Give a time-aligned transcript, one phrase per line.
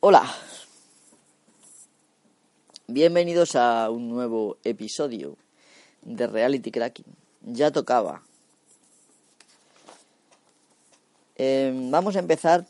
[0.00, 0.32] Hola.
[2.86, 5.36] Bienvenidos a un nuevo episodio
[6.02, 7.16] de Reality Cracking.
[7.42, 8.22] Ya tocaba.
[11.34, 12.64] Em, vamos a empezar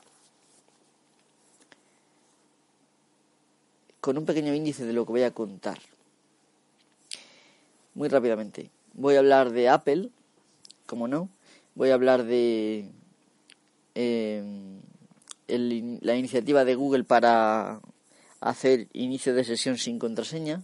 [4.01, 5.79] con un pequeño índice de lo que voy a contar.
[7.93, 8.71] Muy rápidamente.
[8.95, 10.09] Voy a hablar de Apple,
[10.87, 11.29] como no.
[11.75, 12.89] Voy a hablar de
[15.49, 17.81] la iniciativa de Google para
[18.41, 20.63] hacer inicio de sesión sin contraseña.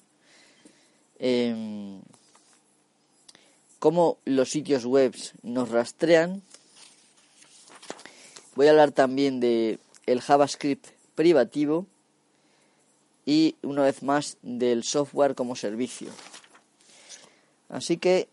[1.19, 2.01] Em,
[3.79, 6.43] cómo los sitios web nos rastrean.
[8.55, 11.87] Voy a hablar también de el JavaScript privativo
[13.27, 16.09] y una vez más del software como servicio.
[17.69, 18.29] Así que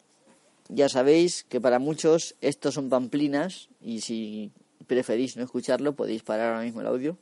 [0.69, 4.51] ya sabéis que para muchos estos son pamplinas y si
[4.91, 7.15] preferís no escucharlo podéis parar ahora mismo el audio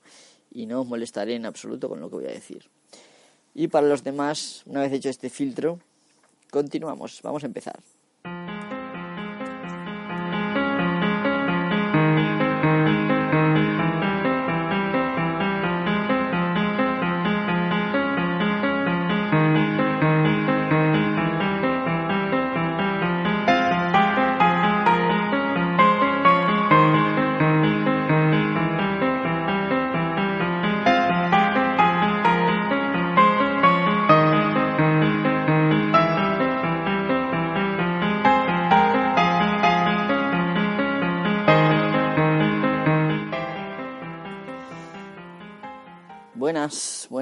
[0.50, 2.66] y no os molestaré en absoluto con lo que voy a decir.
[3.54, 5.77] Y para los demás, una vez hecho este filtro,
[6.49, 7.21] continuamos.
[7.21, 7.77] Vamos a empezar.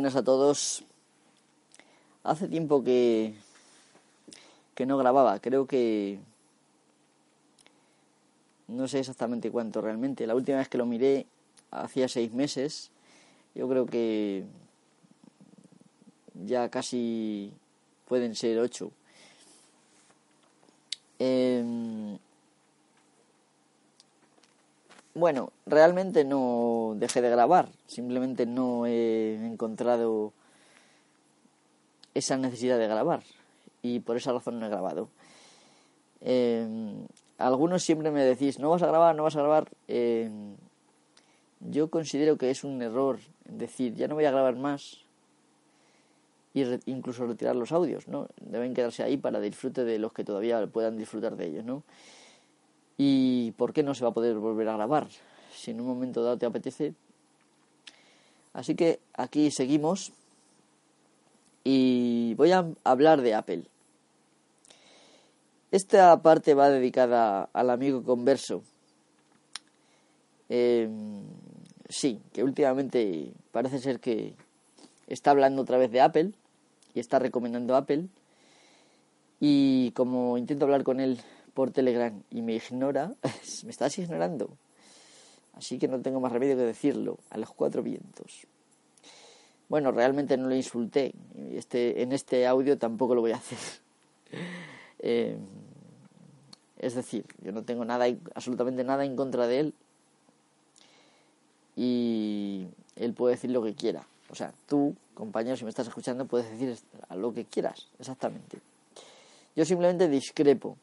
[0.08, 0.86] Buenas, a todos.
[2.23, 3.33] Hace tiempo que,
[4.73, 6.19] que no grababa, creo que
[8.69, 10.25] no sé exactamente cuánto realmente.
[10.25, 11.25] La última vez que lo miré
[11.72, 12.89] hacía seis meses.
[13.53, 14.45] Yo creo que
[16.45, 17.52] ya casi
[18.08, 18.92] pueden ser ocho.
[21.20, 22.17] Em,
[25.17, 30.32] bueno, realmente no dejé de grabar, simplemente no he encontrado
[32.14, 33.23] esa necesidad de grabar
[33.82, 35.10] y por esa razón no he grabado.
[36.22, 37.05] Em,
[37.38, 39.70] algunos siempre me decís, no vas a grabar, no vas a grabar.
[39.88, 40.55] Em,
[41.60, 45.02] yo considero que es un error decir, ya no voy a grabar más
[46.54, 48.28] y incluso retirar los audios, ¿no?
[48.39, 51.84] Deben quedarse ahí para disfrute de los que todavía puedan disfrutar de ellos, ¿no?
[52.97, 55.08] ¿Y por qué no se va a poder volver a grabar?
[55.53, 56.93] Si en un momento dado te apetece.
[58.53, 60.13] Así que aquí seguimos
[61.63, 63.63] y voy a hablar de Apple.
[65.69, 68.63] Esta parte va dedicada al amigo converso.
[70.49, 71.23] Em,
[71.89, 74.33] sí, que últimamente parece ser que
[75.07, 76.31] está hablando otra vez de Apple
[76.93, 78.07] y está recomendando Apple.
[79.39, 81.21] Y como intento hablar con él
[81.57, 83.15] por Telegram y me ignora,
[83.63, 84.47] me estás ignorando.
[85.55, 88.45] Así que no tengo más remedio que decirlo, a los cuatro vientos.
[89.67, 91.15] Bueno, realmente no le insulté.
[91.51, 93.57] Este, en este audio tampoco lo voy a hacer.
[94.99, 95.37] Eh,
[96.79, 99.73] es decir, yo no tengo nada, absolutamente nada en contra de él.
[101.75, 104.07] Y él puede decir lo que quiera.
[104.31, 106.75] O sea, tú, compañero, si me estás escuchando, puedes decir
[107.15, 108.57] lo que quieras, exactamente.
[109.55, 110.77] Yo simplemente discrepo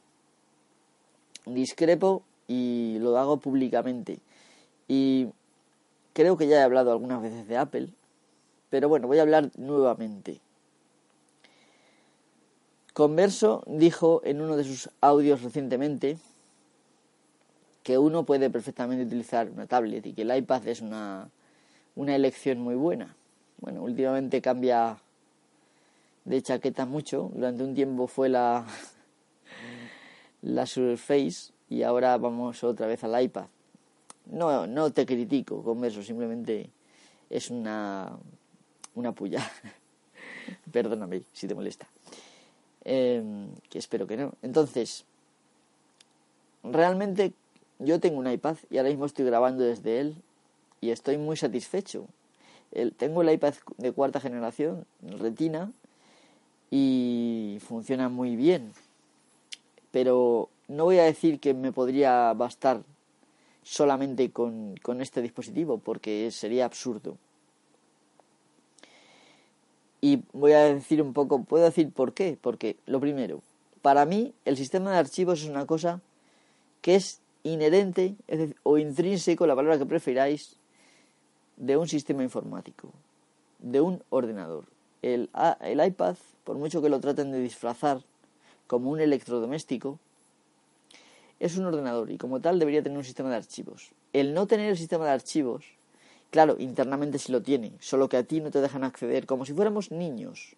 [1.47, 4.19] discrepo y lo hago públicamente.
[4.89, 5.29] Y
[6.13, 7.89] creo que ya he hablado algunas veces de Apple,
[8.71, 10.41] pero bueno, voy a hablar nuevamente.
[12.93, 16.17] Converso dijo en uno de sus audios recientemente
[17.83, 21.29] que uno puede perfectamente utilizar una tablet y que el iPad es una,
[21.97, 23.15] una elección muy buena.
[23.61, 24.99] Bueno, últimamente cambia
[26.25, 27.31] de chaqueta mucho.
[27.35, 28.65] Durante un tiempo fue la,
[30.45, 33.47] la Surface y ahora vamos otra vez al iPad.
[34.27, 36.71] No, no te critico con eso, simplemente
[37.31, 38.17] es una,
[38.95, 39.51] una puya.
[40.73, 41.89] Perdóname si te molesta.
[42.85, 44.35] Em, que espero que no.
[44.43, 45.05] Entonces,
[46.63, 47.33] realmente
[47.79, 50.17] yo tengo un iPad y ahora mismo estoy grabando desde él
[50.81, 52.07] y estoy muy satisfecho.
[52.99, 55.73] tengo el iPad de cuarta generación, retina,
[56.71, 58.73] y funciona muy bien
[59.95, 62.83] pero no voy a decir que me podría bastar
[63.63, 67.17] solamente con, este dispositivo, porque sería absurdo.
[70.01, 73.41] Y voy a decir un poco, puedo decir por qué, porque lo primero,
[73.83, 76.01] para mí el sistema de archivos es una cosa
[76.83, 78.17] que es inherente
[78.65, 80.57] o intrínseco, la palabra que preferáis,
[81.57, 82.89] de un sistema informático,
[83.61, 84.65] de un ordenador.
[85.03, 85.31] El,
[85.61, 88.03] el iPad, por mucho que lo traten de disfrazar
[88.67, 89.99] como un electrodoméstico,
[91.41, 93.91] es un ordenador y como tal debería tener un sistema de archivos.
[94.13, 95.65] El no tener el sistema de archivos,
[96.31, 99.53] claro, internamente sí lo tiene, solo que a ti no te dejan acceder como si
[99.53, 100.57] fuéramos niños.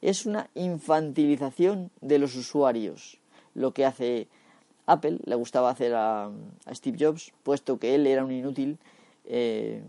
[0.00, 3.18] Es una infantilización de los usuarios,
[3.54, 4.28] lo que hace
[4.86, 6.30] Apple, le gustaba hacer a,
[6.72, 8.78] Steve Jobs, puesto que él era un inútil
[9.24, 9.82] eh,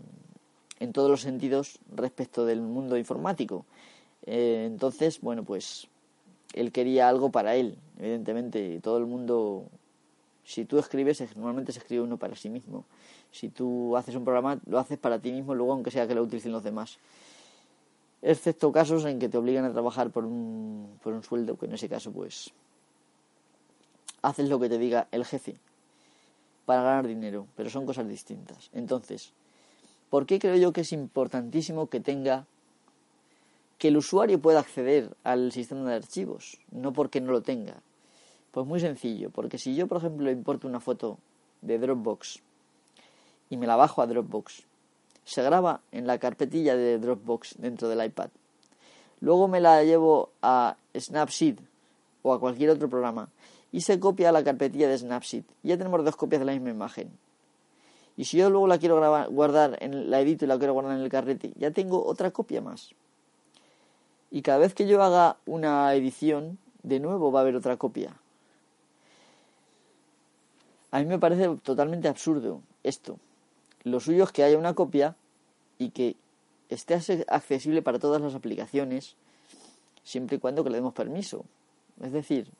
[0.80, 3.66] en todos los sentidos respecto del mundo informático.
[4.26, 5.88] Eh, entonces, bueno, pues
[6.54, 9.68] él quería algo para él, evidentemente, todo el mundo
[10.44, 12.84] si tú escribes, normalmente se escribe uno para sí mismo.
[13.32, 16.22] Si tú haces un programa, lo haces para ti mismo, luego aunque sea que lo
[16.22, 16.98] utilicen los demás.
[18.20, 21.72] Excepto casos en que te obligan a trabajar por un, por un sueldo, que en
[21.72, 22.52] ese caso, pues,
[24.22, 25.56] haces lo que te diga el jefe
[26.66, 28.70] para ganar dinero, pero son cosas distintas.
[28.72, 29.32] Entonces,
[30.10, 32.46] ¿por qué creo yo que es importantísimo que tenga
[33.78, 36.58] que el usuario pueda acceder al sistema de archivos?
[36.70, 37.82] No porque no lo tenga,
[38.50, 41.18] pues muy sencillo, porque si yo, por ejemplo, importo una foto
[41.62, 42.40] de Dropbox
[43.50, 44.64] y me la bajo a Dropbox,
[45.24, 48.30] se graba en la carpetilla de Dropbox dentro del iPad.
[49.20, 51.58] Luego me la llevo a Snapseed
[52.22, 53.28] o a cualquier otro programa
[53.72, 55.44] y se copia a la carpetilla de Snapseed.
[55.62, 57.10] Ya tenemos dos copias de la misma imagen.
[58.16, 60.96] Y si yo luego la quiero grabar, guardar en la edito y la quiero guardar
[60.96, 62.94] en el carrete, ya tengo otra copia más.
[64.34, 68.16] Y cada vez que yo haga una edición, de nuevo va a haber otra copia.
[70.90, 73.20] A mí me parece totalmente absurdo esto.
[73.84, 75.14] Lo suyo es que haya una copia
[75.78, 76.16] y que
[76.68, 76.98] esté
[77.28, 79.14] accesible para todas las aplicaciones
[80.02, 81.44] siempre y cuando que le demos permiso.
[82.02, 82.50] Es decir,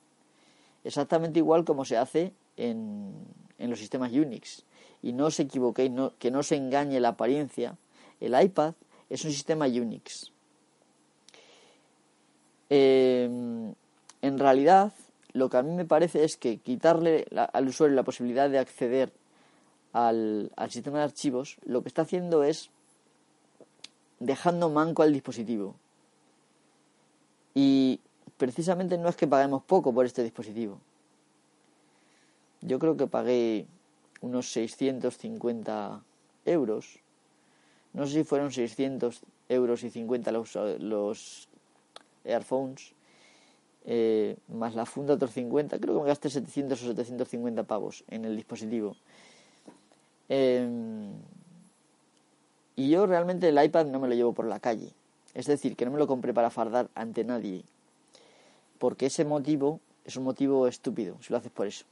[0.85, 3.15] exactamente igual como se hace en,
[3.59, 4.63] los sistemas Unix.
[5.03, 5.91] Y no os equivoquéis,
[6.21, 7.77] que no se engañe la apariencia.
[8.21, 8.75] El iPad
[9.11, 10.31] es un sistema Unix.
[12.71, 13.75] Em,
[14.23, 14.93] en realidad,
[15.33, 19.13] lo que a mí me parece es que quitarle al usuario la posibilidad de acceder
[19.93, 22.71] al, sistema de archivos, lo que está haciendo es
[24.19, 25.77] dejando manco al dispositivo.
[27.55, 28.01] Y
[28.37, 30.81] precisamente no es que paguemos poco por este dispositivo.
[32.61, 33.67] Yo creo que pagué
[34.21, 36.03] unos 650
[36.47, 36.99] euros.
[37.93, 41.49] No sé si fueron 600 euros y 50 los, los
[42.25, 42.95] earphones
[43.87, 48.25] eh, más la funda otros 50, creo que me gasté 700 o 750 pavos en
[48.25, 48.97] el dispositivo.
[50.31, 51.13] Em,
[52.77, 54.91] y yo realmente el iPad no me lo llevo por la calle.
[55.35, 57.63] Es decir, que no me lo compré para fardar ante nadie.
[58.79, 61.85] Porque ese motivo es un motivo estúpido, si lo haces por eso.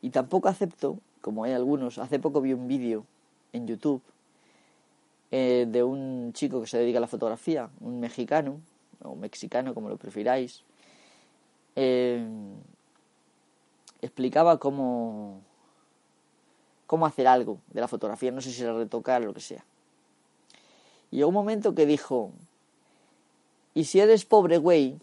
[0.00, 3.04] Y tampoco acepto, como hay algunos, hace poco vi un vídeo
[3.52, 4.00] en YouTube
[5.30, 8.60] eh, de un chico que se dedica a la fotografía, un mexicano,
[9.02, 10.64] o mexicano, como lo prefiráis,
[11.76, 12.26] eh,
[14.00, 15.40] explicaba cómo,
[16.86, 19.64] cómo hacer algo de la fotografía, no sé si era retocar o lo que sea.
[21.10, 22.32] Y llegó un momento que dijo,
[23.74, 24.98] y si eres pobre, güey,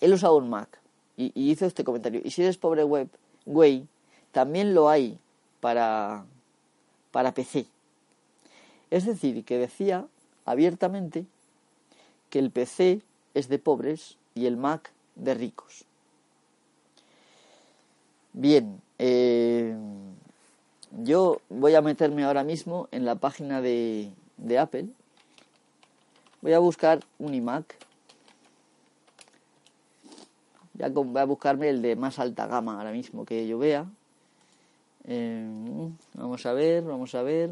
[0.00, 0.80] él usaba un Mac,
[1.16, 3.08] y, hizo este comentario, y si eres pobre, web,
[3.44, 3.86] güey,
[4.32, 5.18] también lo hay
[5.60, 6.24] para,
[7.10, 7.66] para PC.
[8.90, 10.06] Es decir, que decía
[10.44, 11.26] abiertamente
[12.30, 13.02] que el PC
[13.34, 15.84] es de pobres y el Mac de ricos.
[18.32, 19.74] Bien, eh,
[20.90, 24.12] yo voy a meterme ahora mismo en la página de,
[24.58, 24.88] Apple.
[26.42, 27.76] Voy a buscar un iMac.
[30.74, 33.86] Ya voy a buscarme el de más alta gama ahora mismo que yo vea.
[35.04, 35.48] Eh,
[36.14, 37.50] vamos a ver, vamos a ver.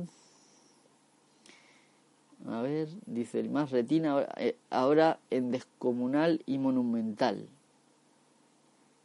[2.49, 7.49] A ver, dice el más retina eh, ahora en descomunal y monumental.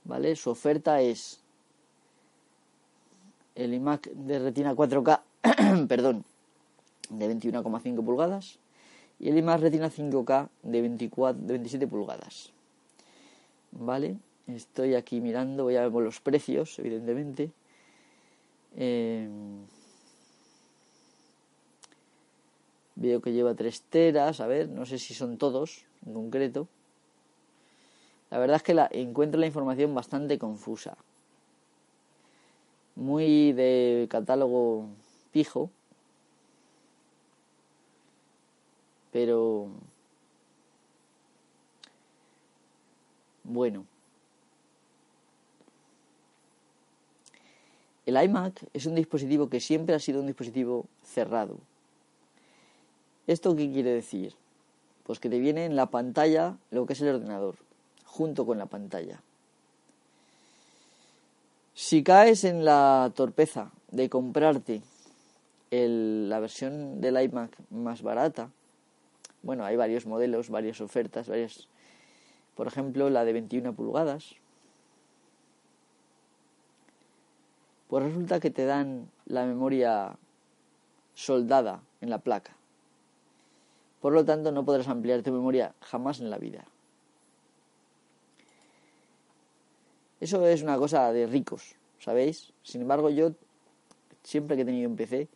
[0.03, 0.35] ¿Vale?
[0.35, 1.39] Su oferta es
[3.55, 5.21] el iMac de retina 4K,
[5.87, 6.25] perdón,
[7.09, 8.59] de 21,5 pulgadas
[9.19, 12.51] y el iMac retina 5K de, 24, de 27 pulgadas.
[13.71, 14.17] ¿Vale?
[14.47, 17.51] Estoy aquí mirando, voy a ver los precios, evidentemente.
[18.75, 19.27] Eh,
[22.99, 26.67] Veo que lleva tres teras, a ver, no sé si son todos en concreto.
[28.29, 30.97] La verdad es que encuentro la información bastante confusa.
[32.95, 34.89] Muy de catálogo
[35.31, 35.71] fijo.
[39.11, 39.69] Pero...
[43.43, 43.85] Bueno.
[48.09, 51.57] el iMac es un dispositivo que siempre ha sido un dispositivo cerrado.
[53.29, 54.33] ¿Esto qué quiere decir?
[55.03, 57.57] Pues que te viene en la pantalla lo que es el ordenador,
[58.03, 59.21] junto con la pantalla.
[61.75, 64.81] Si caes en la torpeza de comprarte
[65.69, 68.49] la versión del iMac más barata,
[69.43, 71.67] bueno, hay varios modelos, varias ofertas, varias,
[72.55, 74.33] por ejemplo, la de 21 pulgadas,
[77.89, 80.17] pues resulta que te dan la memoria
[81.13, 82.58] soldada en la placa.
[84.01, 86.65] Por lo tanto, no podrás ampliar tu memoria jamás en la vida.
[90.19, 92.53] Eso es una cosa de ricos, ¿sabéis?
[92.63, 93.33] Sin embargo, yo
[94.23, 95.27] siempre que he tenido un PC,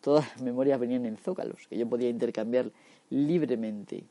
[0.00, 2.70] todas las memorias venían en zócalos, que yo podía intercambiar
[3.10, 4.04] libremente.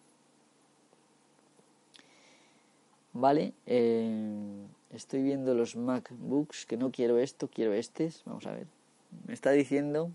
[3.14, 3.54] ¿Vale?
[3.66, 8.24] Eh, estoy viendo los MacBooks, que no quiero esto, quiero estos.
[8.26, 8.68] Vamos a ver.
[9.28, 10.12] Me está diciendo...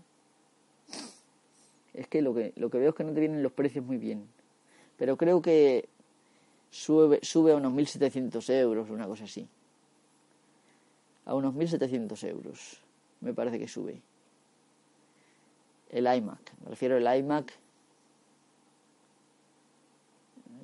[1.97, 3.97] Es que lo que, lo que veo es que no te vienen los precios muy
[3.97, 4.29] bien.
[4.97, 5.89] Pero creo que
[6.69, 9.45] sube, sube a unos 1.700 euros, una cosa así.
[11.25, 12.81] A unos 1.700 euros.
[13.19, 13.99] Me parece que sube.
[15.89, 16.53] El iMac.
[16.63, 17.51] Me refiero al iMac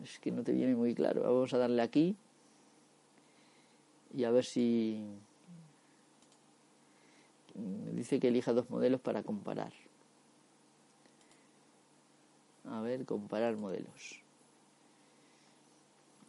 [0.04, 1.24] es que no te viene muy claro.
[1.24, 2.16] Vamos a darle aquí
[4.14, 5.04] y a ver si
[7.56, 9.72] me dice que elija dos modelos para comparar.
[12.70, 14.22] A ver, comparar modelos.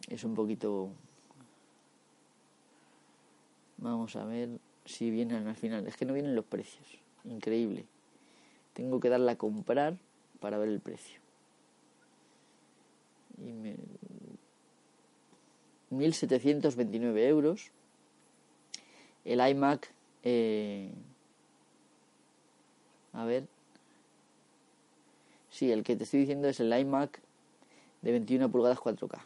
[0.07, 0.89] Es un poquito...
[3.77, 5.87] Vamos a ver si vienen al final.
[5.87, 6.87] Es que no vienen los precios.
[7.23, 7.85] Increíble.
[8.73, 9.97] Tengo que darle a comprar
[10.39, 11.25] para ver el precio
[13.37, 13.75] y me...
[15.91, 17.71] 1.729 euros.
[19.23, 19.91] El iMac,
[20.23, 20.91] eh,
[23.13, 23.47] a ver,
[25.55, 27.21] sí, el que te estoy diciendo es el iMac
[28.01, 29.21] de 21 pulgadas 4K.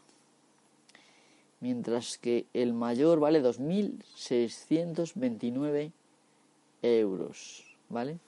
[1.60, 5.92] Mientras que el mayor vale 2.629
[6.84, 8.20] euros, ¿vale?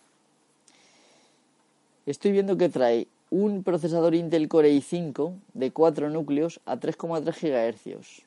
[2.08, 8.24] Estoy viendo que trae un procesador Intel Core i5 de 4 núcleos a 3,3 GHz.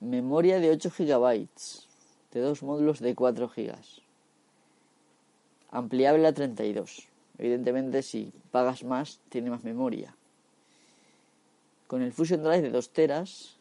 [0.00, 1.48] Memoria de 8 GB
[2.32, 4.01] de dos módulos de 4 GB.
[5.72, 7.08] Ampliable a 32.
[7.38, 10.14] Evidentemente, si pagas más, tiene más memoria.
[11.88, 13.56] Con el Fusion Drive de 2 teras.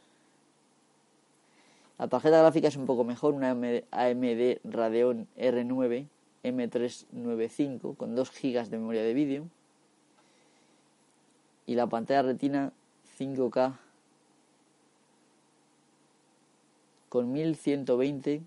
[1.98, 6.08] La tarjeta gráfica es un poco mejor, una AMD Radeon R9
[6.44, 9.48] M395 con 2 GB de memoria de vídeo
[11.66, 12.74] y la pantalla retina
[13.20, 13.78] 5K
[17.10, 18.42] con 1120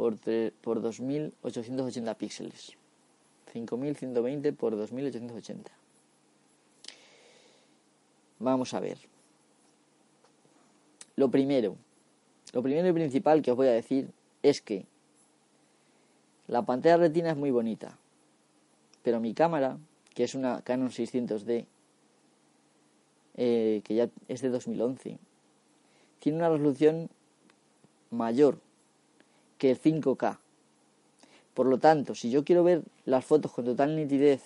[0.00, 0.16] por,
[0.62, 2.72] por 2880 píxeles.
[3.52, 5.70] 5120 por 2880
[8.38, 8.96] vamos a ver.
[11.16, 11.76] Lo primero
[12.54, 14.10] lo primero y principal que os voy a decir
[14.42, 14.86] es que
[16.48, 17.98] la pantalla retina es muy bonita,
[19.02, 19.76] pero mi cámara,
[20.14, 21.66] que es una Canon 600D,
[23.36, 25.18] eh, que ya es de 2011,
[26.18, 27.10] tiene una resolución
[28.10, 28.58] mayor
[29.60, 30.38] que el 5K.
[31.52, 34.40] Por lo tanto, si yo quiero ver las fotos con total nitidez,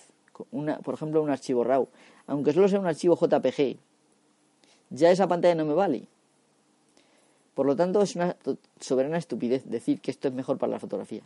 [0.51, 1.87] una, por ejemplo un archivo RAW,
[2.27, 3.77] aunque solo sea un archivo JPG,
[4.89, 6.07] ya esa pantalla no me vale.
[7.53, 8.35] Por lo tanto, es una
[8.81, 11.21] soberana estupidez decir que esto es mejor para la fotografía.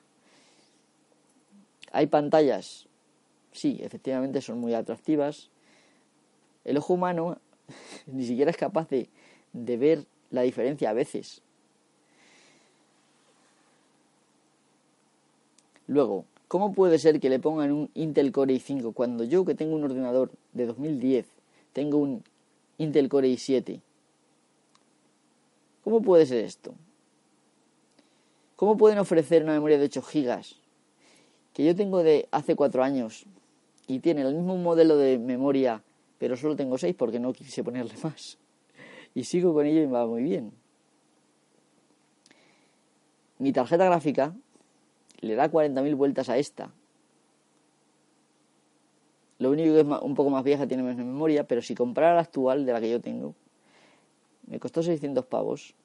[1.91, 2.86] Hay pantallas,
[3.51, 5.50] sí, efectivamente son muy atractivas.
[6.63, 7.39] El ojo humano
[8.05, 9.10] ni siquiera es capaz de,
[9.53, 11.41] de ver la diferencia a veces.
[15.89, 19.75] Luego, ¿cómo puede ser que le pongan un Intel Core i5 cuando yo que tengo
[19.75, 21.25] un ordenador de 2010
[21.74, 22.24] tengo un
[22.77, 23.81] Intel Core i7?
[25.84, 26.75] ¿Cómo puede ser esto?
[28.55, 30.43] ¿Cómo pueden ofrecer una memoria de 8 GB
[31.55, 33.25] que yo tengo de hace cuatro años
[33.88, 35.81] y tiene el mismo modelo de memoria,
[36.19, 38.38] pero solo tengo seis porque no quise ponerle más.
[39.15, 40.51] Y sigo con ello y me va muy bien.
[43.39, 44.36] Mi tarjeta gráfica
[45.22, 46.72] le da 40.000 vueltas a esta.
[49.40, 52.22] Lo único que es un poco más vieja tiene menos memoria, pero si comprara la
[52.22, 53.36] actual de la que yo tengo,
[54.48, 55.76] me costó 600 pavos,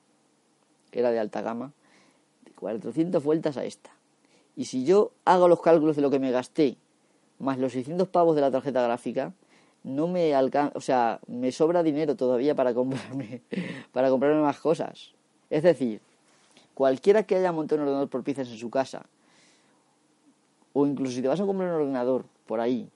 [0.91, 1.73] que era de alta gama,
[2.59, 3.91] 400 vueltas a esta.
[4.57, 6.77] Y si yo hago los cálculos de lo que me gasté,
[7.39, 9.33] más los 600 pavos de la tarjeta gráfica,
[9.83, 13.43] no me alcanza, o sea, me sobra dinero todavía para comprarme,
[13.93, 15.13] para comprarme más cosas.
[15.51, 16.01] Es decir,
[16.73, 19.07] cualquiera que haya montado un ordenador por piezas en su casa,
[20.75, 22.91] o incluso si te vas a comprar un ordenador por ahí,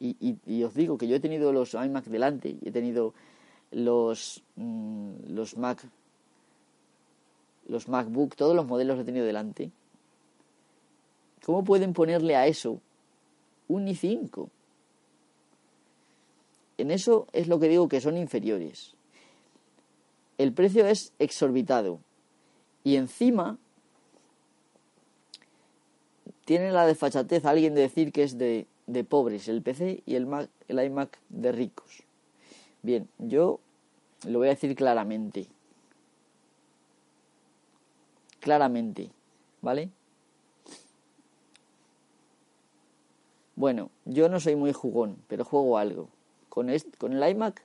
[0.00, 3.14] y, os digo que yo he tenido los iMac delante, y he tenido
[3.70, 5.86] los, mm, los Mac,
[7.68, 9.70] los MacBook, todos los modelos he tenido delante.
[11.44, 12.80] ¿Cómo pueden ponerle a eso
[13.68, 14.48] un i5?
[16.78, 18.94] En eso es lo que digo que son inferiores.
[20.38, 22.00] El precio es exorbitado.
[22.82, 23.58] Y encima
[26.44, 30.26] tiene la desfachatez alguien de decir que es de, de pobres el PC y el,
[30.26, 32.02] Mac, el iMac de ricos.
[32.82, 33.60] Bien, yo
[34.26, 35.46] lo voy a decir claramente.
[38.40, 39.10] Claramente,
[39.60, 39.90] ¿vale?
[43.54, 46.08] Bueno, yo no soy muy jugón, pero juego algo.
[46.48, 46.68] Con,
[46.98, 47.62] con el iMac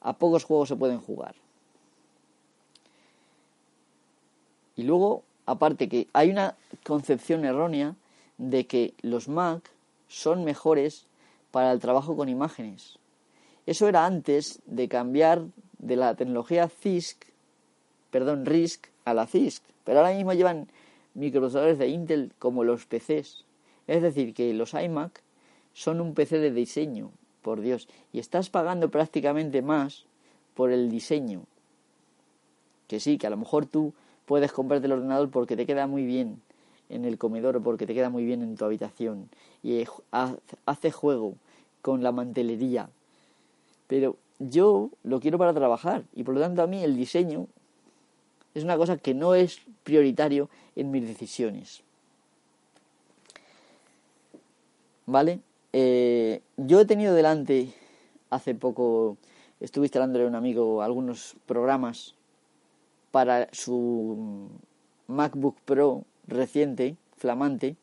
[0.00, 1.34] a pocos juegos se pueden jugar.
[4.76, 6.54] Y luego, aparte que hay una
[6.84, 7.96] concepción errónea
[8.38, 9.68] de que los Mac
[10.06, 11.06] son mejores
[11.50, 12.98] para el trabajo con imágenes.
[13.66, 15.42] Eso era antes de cambiar
[15.78, 17.24] de la tecnología CISC,
[18.10, 20.68] perdón, RISC a la CISC, pero ahora mismo llevan
[21.14, 23.44] microprocesadores de Intel como los PCs.
[23.88, 25.20] Es decir, que los iMac
[25.72, 27.10] son un PC de diseño,
[27.42, 30.04] por Dios, y estás pagando prácticamente más
[30.54, 31.42] por el diseño.
[32.86, 33.94] Que sí, que a lo mejor tú
[34.30, 36.40] puedes comprarte el ordenador porque te queda muy bien
[36.88, 39.28] en el comedor o porque te queda muy bien en tu habitación
[39.60, 39.84] y
[40.66, 41.34] hace juego
[41.82, 42.90] con la mantelería.
[43.88, 47.48] Pero yo lo quiero para trabajar y por lo tanto a mí el diseño
[48.54, 51.82] es una cosa que no es prioritario en mis decisiones.
[55.06, 55.40] ¿Vale?
[55.72, 57.74] Eh, yo he tenido delante,
[58.30, 59.16] hace poco,
[59.58, 62.14] estuve instalándole a un amigo algunos programas
[63.10, 64.48] para su
[65.06, 67.76] MacBook Pro reciente, flamante,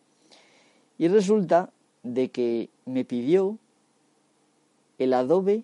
[0.98, 1.72] y resulta
[2.03, 3.57] de que me pidió
[4.98, 5.63] el Adobe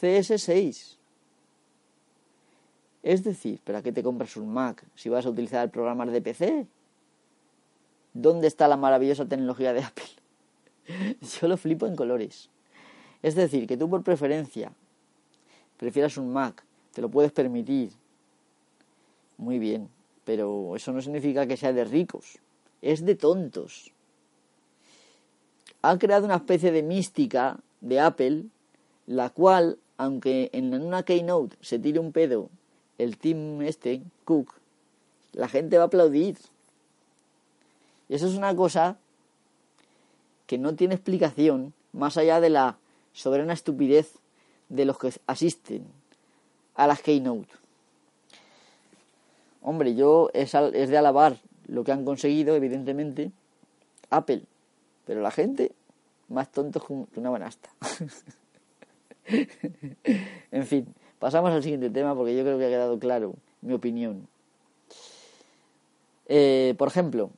[0.00, 0.96] CS6.
[3.02, 6.66] Es decir, ¿para qué te compras un Mac si vas a utilizar programas de PC?
[8.12, 10.04] ¿Dónde está la maravillosa tecnología de Apple?
[11.40, 12.50] Yo lo flipo en colores.
[13.22, 14.72] Es decir, que tú por preferencia
[15.76, 17.92] prefieras un Mac, te lo puedes permitir.
[19.36, 19.88] Muy bien,
[20.24, 22.38] pero eso no significa que sea de ricos,
[22.82, 23.92] es de tontos.
[25.82, 28.44] Ha creado una especie de mística de Apple,
[29.06, 32.50] la cual, aunque en una keynote se tire un pedo
[32.98, 34.52] el team este, Cook,
[35.32, 36.36] la gente va a aplaudir.
[38.08, 38.98] Y eso es una cosa
[40.46, 42.76] que no tiene explicación más allá de la
[43.12, 44.18] soberana estupidez
[44.68, 45.86] de los que asisten
[46.80, 47.48] a las Keynote.
[49.60, 53.30] Hombre, yo es, es de alabar lo que han conseguido, evidentemente,
[54.08, 54.42] Apple,
[55.04, 55.72] pero la gente
[56.28, 57.68] más tonto que una banasta.
[60.50, 64.26] en fin, pasamos al siguiente tema porque yo creo que ha quedado claro mi opinión.
[66.28, 67.30] Eh, por ejemplo,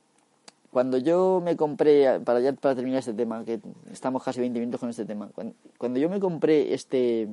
[0.71, 3.59] cuando yo me compré, para ya para terminar este tema, que
[3.91, 5.29] estamos casi 20 minutos con este tema,
[5.77, 7.27] cuando, yo me compré este,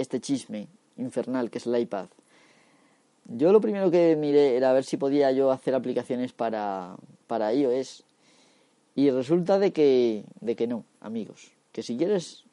[0.00, 2.06] este chisme infernal que es el iPad,
[3.26, 8.04] yo lo primero que miré era ver si podía yo hacer aplicaciones para, para iOS.
[8.96, 12.44] Y resulta de que, de que no, amigos, que si quieres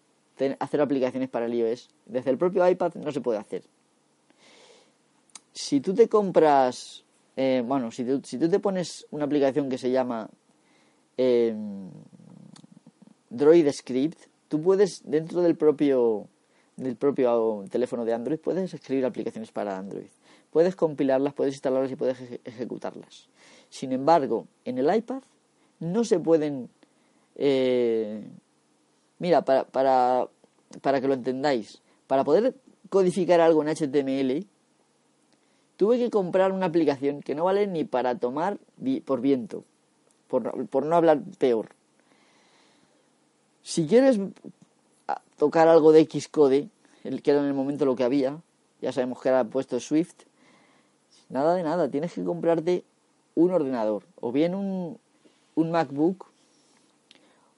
[0.59, 3.63] hacer aplicaciones para el iOS, desde el propio iPad no se puede hacer.
[5.51, 7.03] Si tú te compras
[7.39, 10.27] eh, bueno, si tú, si tú te pones una aplicación que se llama
[11.17, 11.55] eh,
[13.29, 16.27] Droid Script, tú puedes, dentro del propio,
[16.77, 20.07] del propio teléfono de Android, puedes escribir aplicaciones para Android.
[20.51, 23.27] Puedes compilarlas, puedes instalarlas y puedes ejecutarlas.
[23.69, 25.21] Sin embargo, en el iPad
[25.79, 26.69] no se pueden...
[27.35, 28.23] Eh,
[29.19, 30.27] mira, para, para,
[30.81, 32.55] para que lo entendáis, para poder
[32.89, 34.45] codificar algo en HTML,
[35.77, 38.57] tuve que comprar una aplicación que no vale ni para tomar
[39.05, 39.63] por viento,
[40.27, 41.69] por, por no hablar peor.
[43.63, 44.17] Si quieres
[45.37, 46.69] tocar algo de Xcode,
[47.03, 48.41] el que era en el momento lo que había,
[48.81, 50.15] ya sabemos que era puesto Swift,
[51.29, 52.83] nada de nada, tienes que comprarte
[53.35, 54.97] un ordenador, o bien un,
[55.55, 56.25] un MacBook,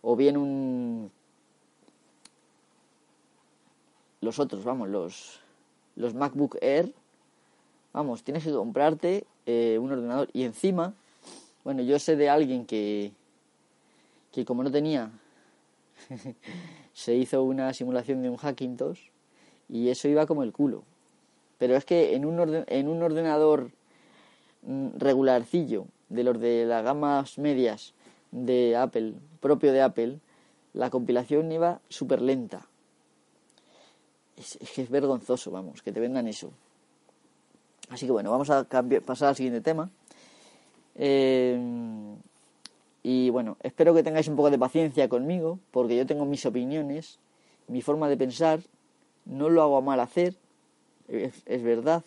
[0.01, 1.11] o bien un...
[4.21, 5.39] los otros, vamos, los,
[5.95, 6.93] los MacBook Air,
[7.91, 10.29] Vamos, tienes que comprarte eh, un ordenador.
[10.33, 10.93] Y encima,
[11.63, 13.11] bueno, yo sé de alguien que,
[14.31, 15.11] que como no tenía,
[16.93, 19.01] se hizo una simulación de un Hackintosh
[19.67, 20.83] y eso iba como el culo.
[21.57, 23.71] pero es que en un, en un ordenador
[24.63, 27.93] mm, regularcillo, de los de las gamas medias
[28.31, 30.19] de Apple, propio de Apple,
[30.73, 32.67] la compilación iba súper lenta.
[34.35, 36.51] Es, que es vergonzoso, vamos, que te vendan eso.
[37.89, 38.63] Así que bueno, vamos a
[39.05, 39.89] pasar al siguiente tema.
[40.95, 41.57] Eh,
[43.03, 47.19] y bueno, espero que tengáis un poco de paciencia conmigo, porque yo tengo mis opiniones,
[47.67, 48.61] mi forma de pensar,
[49.25, 50.35] no lo hago a mal hacer,
[51.07, 52.03] es, verdad.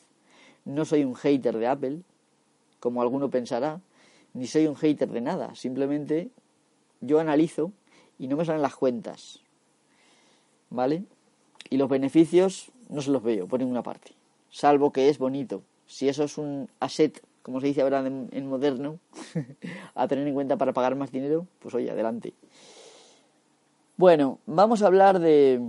[0.64, 2.00] No soy un hater de Apple,
[2.80, 3.80] como alguno pensará,
[4.34, 5.54] ni soy un hater de nada.
[5.54, 6.30] Simplemente
[7.00, 7.72] yo analizo
[8.18, 9.40] y no me salen las cuentas.
[10.70, 11.04] ¿Vale?
[11.70, 14.12] Y los beneficios no se los veo por ninguna parte.
[14.50, 15.62] Salvo que es bonito.
[15.86, 18.98] Si eso es un asset, como se dice ahora en, moderno,
[19.94, 22.34] a tener en cuenta para pagar más dinero, pues oye, adelante.
[23.96, 25.60] Bueno, vamos a hablar de,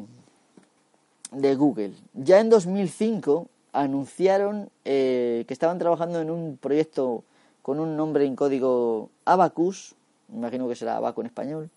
[1.32, 1.94] de Google.
[2.14, 7.24] Ya en 2005 anunciaron eh, que estaban trabajando en un proyecto
[7.62, 9.96] con un nombre en código Abacus,
[10.32, 11.70] imagino que será Abaco en español,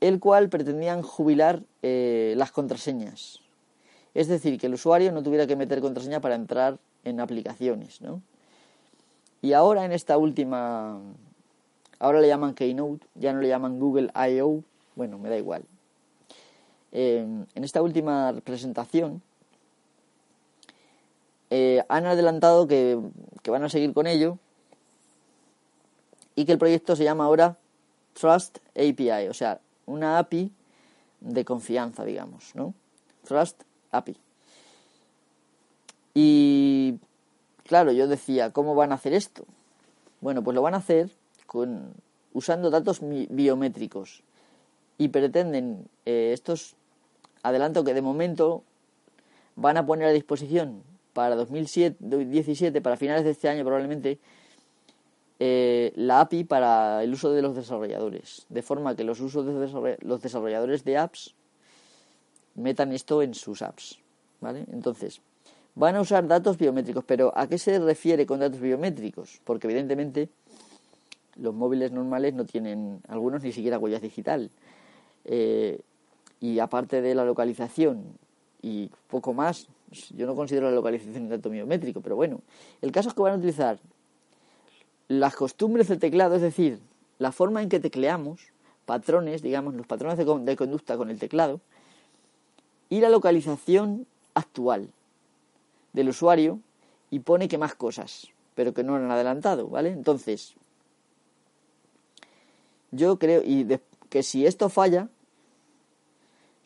[0.00, 3.40] el cual pretendían jubilar eh, las contraseñas.
[4.14, 8.20] Es decir, que el usuario no tuviera que meter contraseña para entrar en aplicaciones, ¿no?
[9.40, 10.98] Y ahora en esta última,
[11.98, 14.62] ahora le llaman Keynote, ya no le llaman Google I.O.,
[14.96, 15.62] bueno, me da igual,
[16.92, 19.20] en esta última presentación
[21.50, 22.98] eh, han adelantado que,
[23.46, 24.38] van a seguir con ello
[26.34, 27.56] y que el proyecto se llama ahora
[28.14, 30.50] Trust API, o sea, una API
[31.20, 32.74] de confianza, digamos, ¿no?
[33.24, 34.16] Trust API.
[36.18, 36.98] Y
[37.64, 39.44] claro, yo decía, ¿cómo van a hacer esto?
[40.22, 41.10] Bueno, pues lo van a hacer
[41.44, 41.92] con,
[42.32, 44.22] usando datos biométricos
[44.96, 46.74] y pretenden eh, estos
[47.42, 48.62] adelanto que de momento
[49.56, 54.18] van a poner a disposición para 2017, para finales de este año probablemente,
[55.38, 59.98] eh, la API para el uso de los desarrolladores, de forma que los, usos de
[60.00, 61.34] los desarrolladores de apps
[62.54, 63.98] metan esto en sus apps.
[64.40, 64.64] ¿vale?
[64.72, 65.20] Entonces,
[65.76, 69.40] van a usar datos biométricos, pero ¿a qué se refiere con datos biométricos?
[69.44, 70.28] Porque evidentemente
[71.36, 74.50] los móviles normales no tienen, algunos ni siquiera huellas digital.
[75.26, 75.78] Eh,
[76.40, 78.04] y aparte de la localización
[78.62, 79.68] y poco más,
[80.14, 82.40] yo no considero la localización un dato biométrico, pero bueno,
[82.80, 83.78] el caso es que van a utilizar
[85.08, 86.80] las costumbres del teclado, es decir,
[87.18, 88.40] la forma en que tecleamos,
[88.86, 91.60] patrones, digamos, los patrones de, conducta con el teclado,
[92.88, 94.88] y la localización actual
[95.96, 96.60] del usuario
[97.10, 99.88] y pone que más cosas, pero que no han adelantado, ¿vale?
[99.88, 100.54] Entonces,
[102.92, 103.66] yo creo y
[104.08, 105.08] que si esto falla,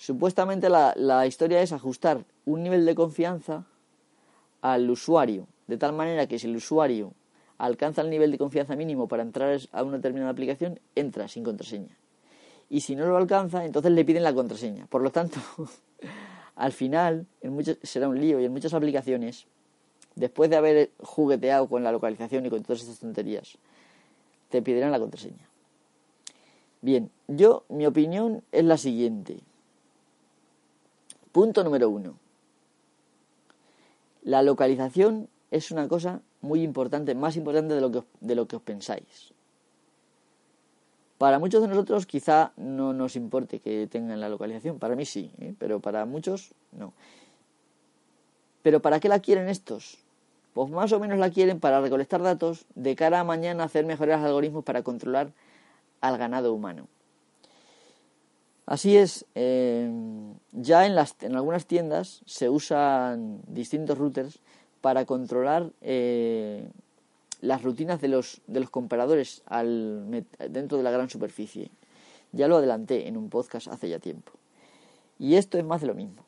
[0.00, 3.66] Supuestamente la, historia es ajustar un nivel de confianza
[4.62, 7.12] al usuario, de tal manera que si el usuario
[7.58, 11.98] alcanza el nivel de confianza mínimo para entrar a una determinada aplicación, entra sin contraseña.
[12.70, 14.86] Y si no lo alcanza, entonces le piden la contraseña.
[14.86, 15.38] Por lo tanto,
[16.60, 19.46] al final en será un lío y en muchas aplicaciones,
[20.14, 23.56] después de haber jugueteado con la localización y con todas estas tonterías,
[24.50, 25.48] te pedirán la contraseña.
[26.82, 29.40] Bien, yo, mi opinión es la siguiente.
[31.32, 32.16] Punto número uno.
[34.22, 38.56] La localización es una cosa muy importante, más importante de lo que, de lo que
[38.56, 39.32] os pensáis.
[41.20, 45.30] Para muchos de nosotros quizá no nos importe que tengan la localización, para mí sí,
[45.38, 45.52] ¿eh?
[45.58, 46.94] pero para muchos no.
[48.62, 49.98] ¿Pero para qué la quieren estos?
[50.54, 54.16] Pues más o menos la quieren para recolectar datos de cara a mañana hacer mejores
[54.16, 55.30] algoritmos para controlar
[56.00, 56.88] al ganado humano.
[58.64, 60.96] Así es, em, ya en,
[61.36, 64.38] algunas tiendas se usan distintos routers
[64.80, 66.66] para controlar eh,
[67.40, 71.70] las rutinas de los, de los compradores al, dentro de la gran superficie.
[72.32, 74.32] Ya lo adelanté en un podcast hace ya tiempo.
[75.18, 76.24] Y esto es más de lo mismo.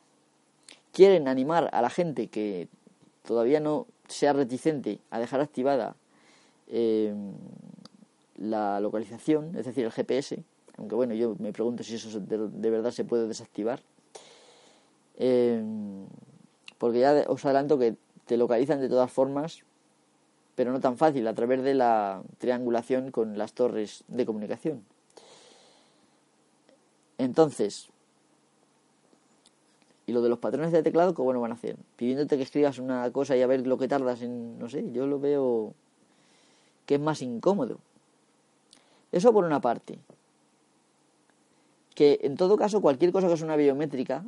[0.91, 2.67] Quieren animar a la gente que
[3.25, 5.95] todavía no sea reticente a dejar activada
[6.67, 7.33] em,
[8.37, 10.43] la localización, es decir, el GPS,
[10.77, 13.81] aunque bueno, yo me pregunto si eso de, verdad se puede desactivar.
[15.17, 15.63] Eh,
[16.77, 17.95] porque ya os adelanto que
[18.25, 19.63] te localizan de todas formas,
[20.55, 24.83] pero no tan fácil, a través de la triangulación con las torres de comunicación.
[27.17, 27.89] Entonces,
[30.05, 31.77] y lo de los patrones de teclado, ¿qué bueno van a hacer?
[31.95, 35.07] Pidiéndote que escribas una cosa y a ver lo que tardas en, no sé, yo
[35.07, 35.73] lo veo
[36.85, 37.79] que es más incómodo.
[39.11, 39.99] Eso por una parte
[41.95, 44.25] que en todo caso cualquier cosa que es una biométrica,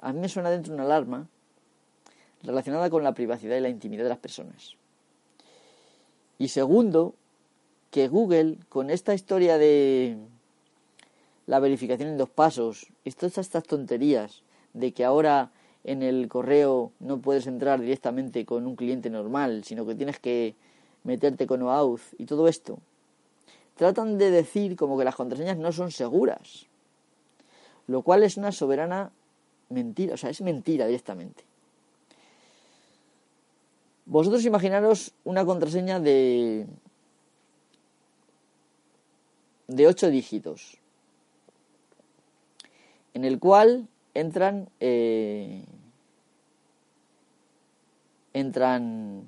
[0.00, 1.28] a mí me suena dentro una alarma
[2.42, 4.77] relacionada con la privacidad y la intimidad de las personas.
[6.38, 7.14] Y segundo,
[7.90, 10.16] que Google, con esta historia de
[11.46, 14.42] la verificación en dos pasos, y todas estas tonterías
[14.74, 15.50] de que ahora
[15.84, 20.54] en el correo no puedes entrar directamente con un cliente normal, sino que tienes que
[21.04, 22.78] meterte con OAuth y todo esto,
[23.76, 26.66] tratan de decir como que las contraseñas no son seguras,
[27.86, 29.10] lo cual es una soberana
[29.70, 31.44] mentira, o sea, es mentira directamente.
[34.08, 36.66] Vosotros imaginaros una contraseña de
[39.66, 40.78] de 8 dígitos,
[43.12, 45.62] en el cual entran eh,
[48.32, 49.26] entran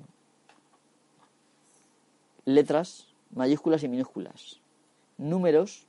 [2.45, 4.59] letras mayúsculas y minúsculas,
[5.19, 5.85] números,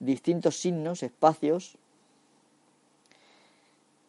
[0.00, 1.78] distintos signos, espacios.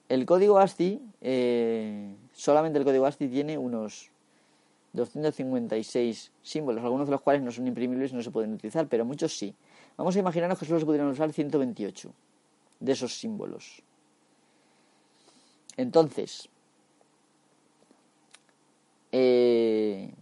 [0.09, 4.09] El código ASCII, eh, solamente el código ASCII tiene unos
[4.93, 9.05] 256 símbolos, algunos de los cuales no son imprimibles y no se pueden utilizar, pero
[9.05, 9.53] muchos sí.
[9.97, 12.11] Vamos a imaginarnos que solo se pudieran usar 128
[12.79, 13.83] de esos símbolos.
[15.75, 16.49] Entonces,
[19.11, 20.13] eh,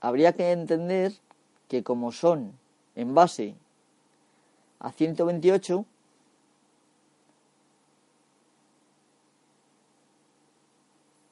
[0.00, 1.12] habría que entender
[1.68, 2.52] que como son
[2.94, 3.54] en base
[4.78, 5.84] a 128,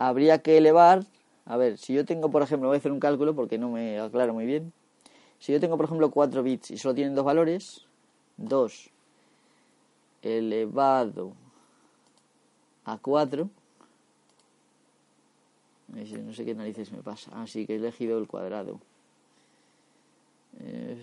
[0.08, 1.04] habría que elevar,
[1.44, 3.98] a ver, si yo tengo, por ejemplo, voy a hacer un cálculo porque no me
[3.98, 4.72] aclaro muy bien,
[5.38, 7.86] si yo tengo, por ejemplo, 4 bits y solo tienen dos valores,
[8.36, 8.90] 2
[10.22, 11.32] elevado
[12.84, 13.48] a 4,
[15.88, 17.30] no sé qué narices me pasa.
[17.42, 18.80] Así ah, que he elegido el cuadrado.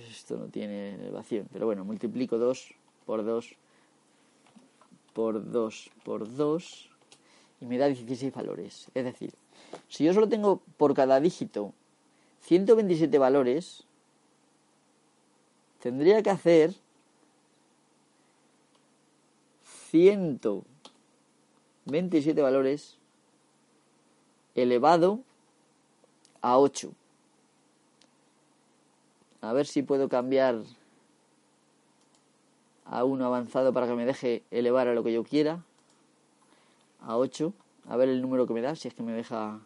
[0.10, 1.48] Esto no tiene elevación.
[1.52, 2.74] Pero bueno, multiplico 2
[3.06, 3.56] por 2
[5.14, 6.89] por 2 por 2
[7.62, 8.90] y me da 16 valores.
[8.94, 9.34] Es decir,
[9.88, 11.74] si yo solo tengo por cada dígito
[12.42, 13.84] 127 valores,
[15.80, 16.74] tendría que hacer
[19.90, 22.98] 127 valores
[24.56, 25.20] elevado
[26.42, 26.94] a 8.
[29.42, 30.64] A ver si puedo cambiar
[32.86, 35.64] a 1 avanzado para que me deje elevar a lo que yo quiera.
[37.02, 37.54] A 8.
[37.88, 39.60] A ver el número que me da, si es que me deja...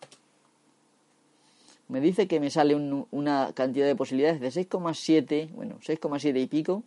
[1.89, 6.81] Me dice que me sale una cantidad de posibilidades de 6,7, bueno, 6,7 y pico,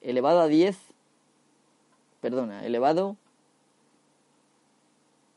[0.00, 0.76] elevado a 10,
[2.20, 3.16] perdona, elevado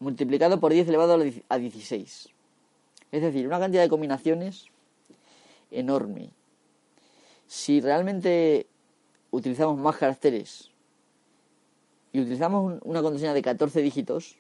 [0.02, 2.30] multiplicado por 10 elevado a 16.
[3.12, 4.66] Es decir, una cantidad de combinaciones
[5.70, 6.32] enorme.
[7.48, 8.66] Si realmente
[9.30, 10.71] utilizamos más caracteres
[12.14, 14.36] y utilizamos una contraseña de 14 dígitos,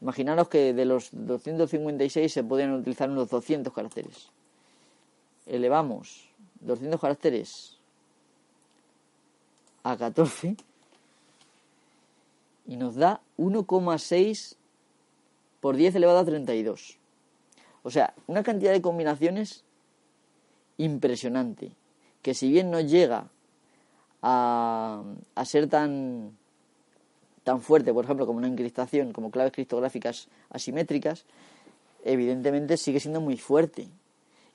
[0.00, 4.28] imaginaros que de los 256 se podrían utilizar unos 200 caracteres.
[5.46, 6.28] Elevamos
[6.60, 7.78] 200 caracteres
[9.82, 10.56] a 14
[12.66, 14.56] y nos da 1,6
[15.60, 16.98] por 10 elevado a 32.
[17.82, 19.64] O sea, una cantidad de combinaciones
[20.78, 21.72] impresionante,
[22.22, 23.28] que si bien no llega
[24.22, 25.02] a,
[25.34, 26.36] a ser tan,
[27.44, 31.24] tan fuerte, por ejemplo, como una encriptación, como claves criptográficas asimétricas,
[32.04, 33.88] evidentemente sigue siendo muy fuerte.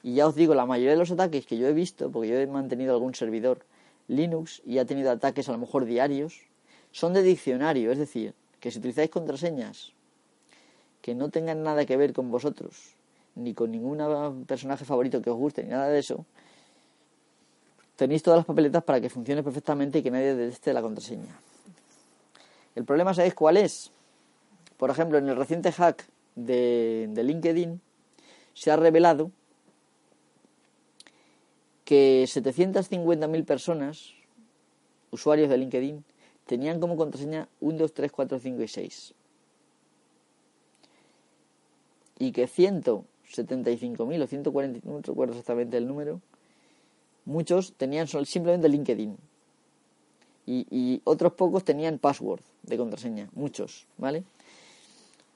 [0.04, 2.36] Y ya os digo, la mayoría de los ataques que yo he visto, porque yo
[2.36, 3.66] he mantenido algún servidor
[4.08, 6.42] Linux y ha tenido ataques a lo mejor diarios,
[6.92, 9.92] son de diccionario, es decir, que si utilizáis contraseñas
[11.02, 12.96] que no tengan nada que ver con vosotros,
[13.36, 16.26] ni con ningún personaje favorito que os guste, ni nada de eso,
[17.96, 21.40] tenéis todas las papeletas para que funcione perfectamente y que nadie deteste la contraseña.
[22.78, 23.92] El problema, ¿sabéis cuál es?
[24.78, 27.82] Por ejemplo, en el reciente hack de, LinkedIn
[28.54, 29.32] se ha revelado
[31.86, 34.14] que 750.000 personas,
[35.10, 36.06] usuarios de LinkedIn,
[36.46, 39.14] tenían como contraseña 1, 2, 3, 4, 5 y 6.
[42.20, 46.22] Y que 175.000 o 140, no recuerdo exactamente el número,
[47.26, 49.18] muchos tenían simplemente LinkedIn.
[50.50, 54.24] Y, otros pocos tenían password de contraseña, muchos, ¿vale?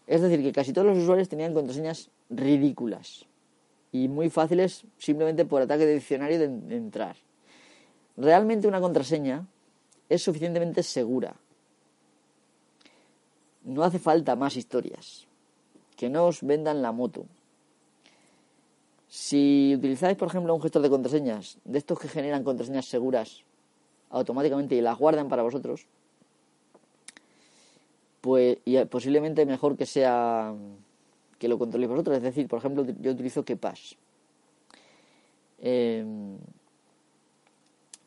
[0.07, 3.25] Es decir, que casi todos los usuarios tenían contraseñas ridículas
[3.91, 7.17] y muy fáciles simplemente por ataque de diccionario de entrar.
[8.15, 9.47] Realmente una contraseña
[10.07, 11.35] es suficientemente segura.
[13.63, 15.27] No hace falta más historias.
[15.95, 17.25] Que no os vendan la moto.
[19.07, 23.43] Si utilizáis, por ejemplo, un gestor de contraseñas, de estos que generan contraseñas seguras
[24.11, 25.87] automáticamente y las guardan para vosotros,
[28.21, 30.53] pues y posiblemente mejor que sea
[31.39, 32.17] que lo controléis vosotros.
[32.17, 33.93] Es decir, por ejemplo, yo utilizo Kepash.
[35.59, 36.05] Eh,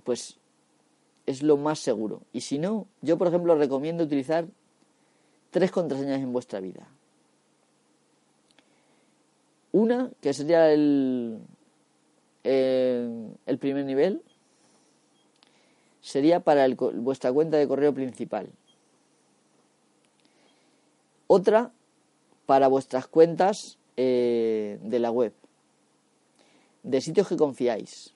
[0.05, 0.37] pues
[1.27, 2.23] es lo más seguro.
[2.33, 4.47] Y si no, yo por ejemplo recomiendo utilizar
[5.51, 6.87] tres contraseñas en vuestra vida.
[9.73, 11.41] Una, que sería el,
[12.45, 14.23] eh, el primer nivel,
[16.05, 18.51] sería para vuestra cuenta de correo principal.
[21.27, 21.73] Otra,
[22.45, 25.33] para vuestras cuentas eh, de la web,
[26.83, 28.13] de sitios que confiáis.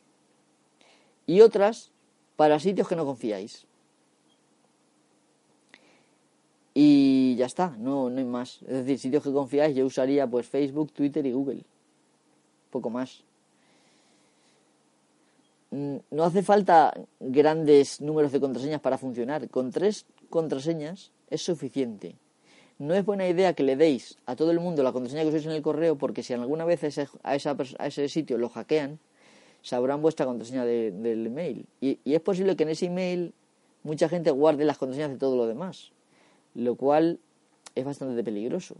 [1.26, 1.90] Y otras
[2.36, 3.66] para sitios que no confiáis.
[6.74, 8.60] Y ya está, no, no hay más.
[8.62, 11.64] Es decir, sitios que confiáis, yo usaría pues Facebook, Twitter y Google.
[12.70, 13.24] Poco más.
[15.70, 19.48] Mm, no hace falta grandes números de contraseñas para funcionar.
[19.50, 22.16] Con tres contraseñas es suficiente.
[22.78, 25.46] No es buena idea que le deis a todo el mundo la contraseña que uséis
[25.46, 29.00] en el correo porque si alguna vez a, a ese sitio lo hackean,
[29.62, 31.66] sabrán vuestra contraseña del email.
[31.80, 33.34] Y, es posible que en ese email
[33.82, 35.90] mucha gente guarde las contraseñas de todo lo demás,
[36.54, 37.18] lo cual
[37.74, 38.76] es bastante peligroso.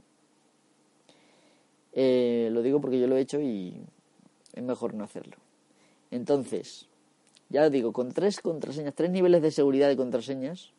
[1.92, 3.74] Eh, lo digo porque yo lo he hecho y
[4.54, 5.36] es mejor no hacerlo.
[6.10, 6.86] Entonces,
[7.48, 10.72] ya lo digo, con tres contraseñas, tres niveles de seguridad de contraseñas,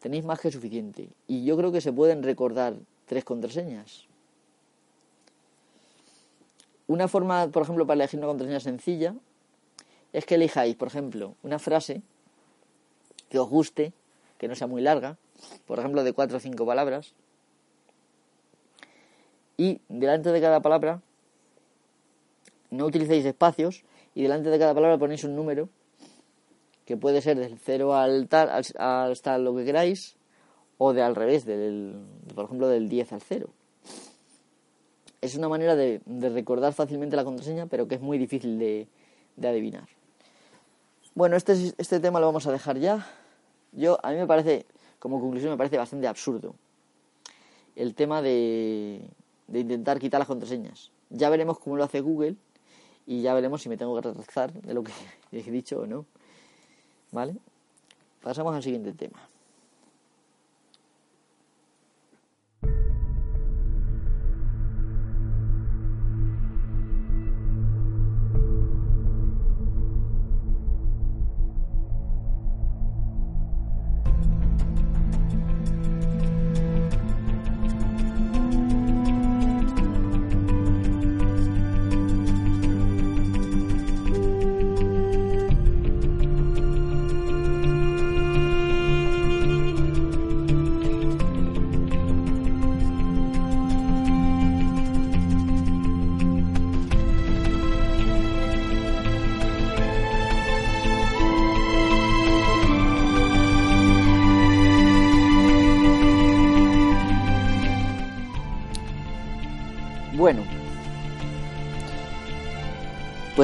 [0.00, 1.08] tenéis más que suficiente.
[1.26, 4.06] Y yo creo que se pueden recordar tres contraseñas.
[6.86, 9.14] Una forma, por ejemplo, para elegir una contraseña sencilla
[10.12, 12.02] es que elijáis, por ejemplo, una frase
[13.28, 13.92] que os guste,
[14.38, 15.18] que no sea muy larga,
[15.66, 17.12] por ejemplo, de cuatro o cinco palabras,
[19.56, 21.00] y delante de cada palabra
[22.70, 23.84] no utilicéis espacios
[24.16, 25.68] y delante de cada palabra ponéis un número
[26.86, 30.16] que puede ser del 0 al tal hasta lo que queráis
[30.78, 32.00] o de al revés, del,
[32.34, 33.50] por ejemplo del 10 al 0
[35.20, 38.88] es una manera de, recordar fácilmente la contraseña, pero que es muy difícil de,
[39.42, 39.88] adivinar.
[41.14, 43.06] Bueno, este, este tema lo vamos a dejar ya.
[43.72, 44.66] Yo, a mí me parece,
[44.98, 46.54] como conclusión, me parece bastante absurdo
[47.74, 49.02] el tema de,
[49.48, 50.92] de intentar quitar las contraseñas.
[51.10, 52.36] Ya veremos cómo lo hace Google
[53.06, 54.92] y ya veremos si me tengo que retractar de lo que
[55.32, 56.04] he dicho o no.
[57.12, 57.36] ¿Vale?
[58.20, 59.18] Pasamos al siguiente tema.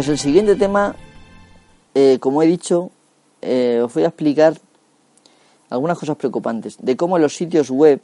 [0.03, 0.97] Pues el siguiente tema,
[1.95, 2.91] eh, como he dicho,
[3.41, 4.59] eh, os voy a explicar
[5.71, 8.01] algunas cosas preocupantes de cómo los sitios web,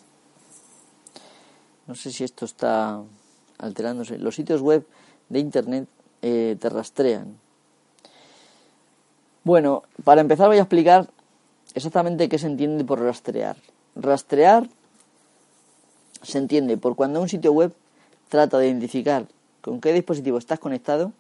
[1.89, 3.03] no sé si esto está
[3.59, 4.87] alterándose, los sitios web
[5.29, 5.89] de Internet
[6.23, 7.37] eh, te rastrean.
[9.43, 11.09] Bueno, para empezar voy a explicar
[11.75, 13.57] exactamente qué se entiende por rastrear.
[13.97, 14.69] Rastrear
[16.23, 17.73] se entiende por cuando un sitio web
[18.29, 19.27] trata de identificar
[19.63, 21.13] con qué dispositivo estás conectado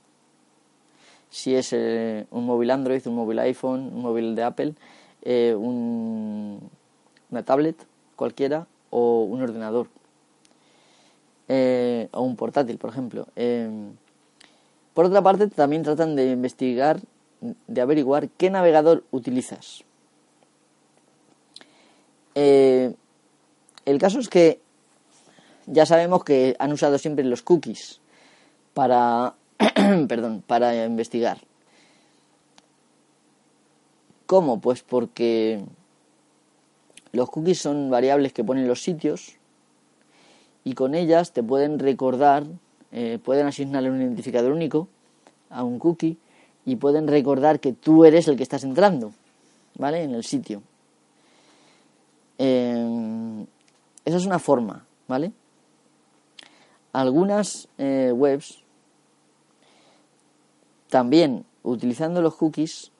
[1.30, 4.74] si es eh, un móvil Android, un móvil iPhone, un móvil de Apple,
[5.22, 6.70] eh, un,
[7.30, 7.76] una tablet
[8.16, 9.88] cualquiera o un ordenador
[11.48, 13.26] eh, o un portátil, por ejemplo.
[14.94, 17.00] por otra parte, también tratan de investigar,
[17.40, 19.84] de averiguar qué navegador utilizas.
[22.34, 24.60] el caso es que
[25.66, 28.00] ya sabemos que han usado siempre los cookies
[28.74, 29.34] para
[30.08, 31.38] perdón, para investigar.
[34.26, 34.60] ¿Cómo?
[34.60, 35.64] Pues porque
[37.12, 39.36] los cookies son variables que ponen los sitios
[40.64, 42.44] y con ellas te pueden recordar,
[42.92, 44.88] eh, pueden asignarle un identificador único
[45.48, 46.18] a un cookie
[46.66, 49.12] y pueden recordar que tú eres el que estás entrando,
[49.78, 50.02] ¿vale?
[50.02, 50.62] En el sitio.
[52.36, 53.46] Eh,
[54.04, 55.32] esa es una forma, ¿vale?
[56.92, 58.62] Algunas eh, webs
[60.88, 62.92] también, utilizando los cookies,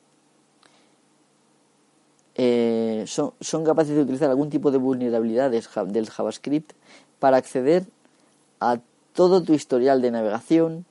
[2.35, 6.73] eh, son, son, capaces de utilizar algún tipo de vulnerabilidades del JavaScript
[7.19, 7.87] para acceder
[8.61, 8.79] a
[9.13, 10.85] todo tu historial de navegación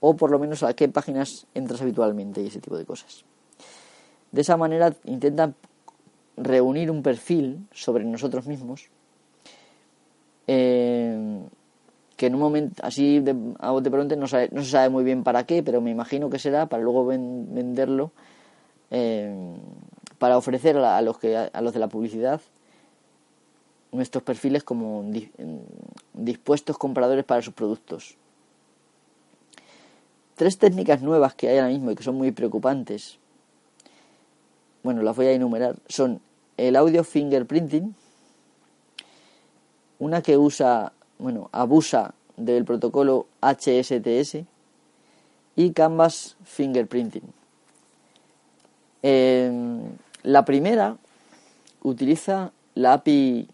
[0.00, 3.24] o por lo menos a qué páginas entras habitualmente y ese tipo de cosas.
[4.32, 5.54] De esa manera intentan
[6.36, 8.88] reunir un perfil sobre nosotros mismos
[10.46, 11.40] eh,
[12.22, 15.60] que en un momento así de, de pronto no, se sabe muy bien para qué,
[15.64, 18.12] pero me imagino que será para luego venderlo
[18.92, 19.34] eh,
[20.18, 22.40] para ofrecer a, los que a los de la publicidad
[23.90, 25.04] nuestros perfiles como
[26.12, 28.16] dispuestos compradores para sus productos.
[30.36, 33.18] Tres técnicas nuevas que hay ahora mismo y que son muy preocupantes,
[34.84, 36.20] bueno, las voy a enumerar, son
[36.56, 37.96] el audio fingerprinting,
[39.98, 40.92] una que usa,
[41.22, 44.38] bueno, abusa del protocolo HSTS
[45.54, 47.22] y Canvas fingerprinting.
[49.02, 49.82] Em,
[50.24, 50.96] la primera
[51.82, 53.48] utiliza la API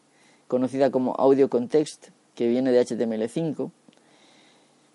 [0.47, 3.71] conocida como Audio Context, que viene de HTML5,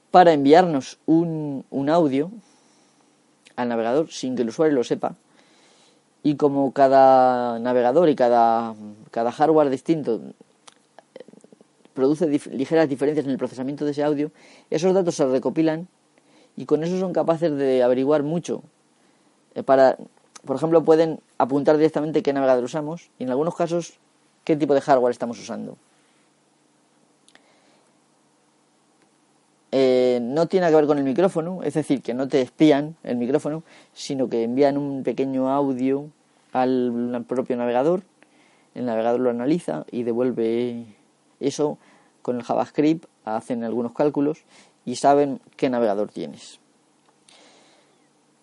[0.09, 2.31] para enviarnos un, un audio
[3.55, 5.15] al navegador sin que el usuario lo sepa.
[6.23, 8.73] Y como cada navegador y cada,
[9.11, 10.21] cada hardware distinto
[11.93, 14.31] produce ligeras diferencias en el procesamiento de ese audio,
[14.69, 15.87] esos datos se recopilan
[16.55, 18.63] y con eso son capaces de averiguar mucho.
[19.55, 19.97] Eh, para,
[20.45, 23.99] por ejemplo, pueden apuntar directamente qué navegador usamos y en algunos casos
[24.43, 25.77] qué tipo de hardware estamos usando.
[29.71, 33.17] Eh, no tiene que ver con el micrófono, es decir, que no te espían el
[33.17, 33.63] micrófono,
[33.93, 36.09] sino que envían un pequeño audio
[36.51, 38.03] al propio navegador,
[38.75, 40.85] el navegador lo analiza y devuelve
[41.47, 41.77] eso
[42.21, 44.39] con el JavaScript, hacen algunos cálculos
[44.85, 46.59] y saben qué navegador tienes.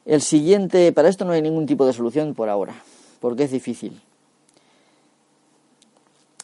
[0.04, 2.74] El siguiente, para esto no hay ningún tipo de solución por ahora,
[3.20, 4.00] porque es difícil.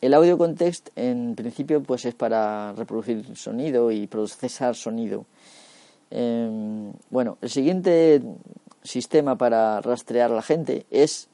[0.00, 5.24] El audio context en principio pues es para reproducir sonido y procesar sonido.
[6.10, 8.22] Em, bueno, el siguiente
[8.82, 11.28] sistema para rastrear a la gente es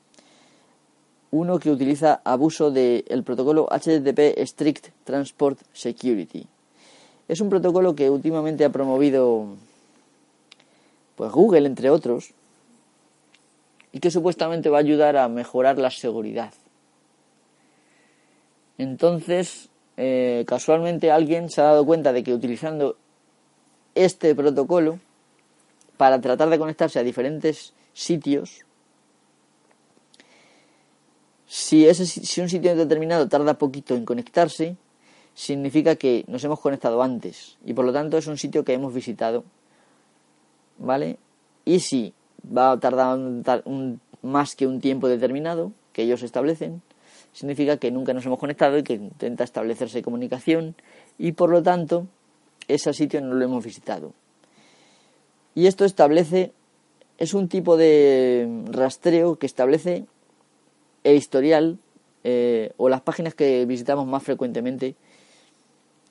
[1.33, 6.47] uno que utiliza abuso del protocolo HTTP Strict Transport Security.
[7.26, 9.47] Es un protocolo que últimamente ha promovido
[11.16, 12.35] pues Google entre otros
[13.93, 16.53] y que supuestamente va a ayudar a mejorar la seguridad.
[18.76, 22.97] Entonces, eh, casualmente alguien se ha dado cuenta de que utilizando
[23.95, 24.99] este protocolo
[25.97, 28.66] para tratar de conectarse a diferentes sitios,
[31.53, 34.74] si, ese, si un sitio determinado tarda poquito en conectarse,
[35.34, 38.94] significa que nos hemos conectado antes y por lo tanto es un sitio que hemos
[38.94, 39.44] visitado.
[40.78, 41.18] ¿Vale?
[41.66, 42.14] Y si
[42.57, 43.18] va a tardar
[44.22, 46.80] más que un tiempo determinado que ellos establecen,
[47.34, 50.74] significa que nunca nos hemos conectado y que intenta establecerse comunicación
[51.18, 52.07] y por lo tanto
[52.66, 54.14] ese sitio no lo hemos visitado.
[55.55, 56.55] Y esto establece,
[57.18, 60.07] es un tipo de rastreo que establece
[61.05, 61.78] el historial
[62.24, 64.94] eh, o las páginas que visitamos más frecuentemente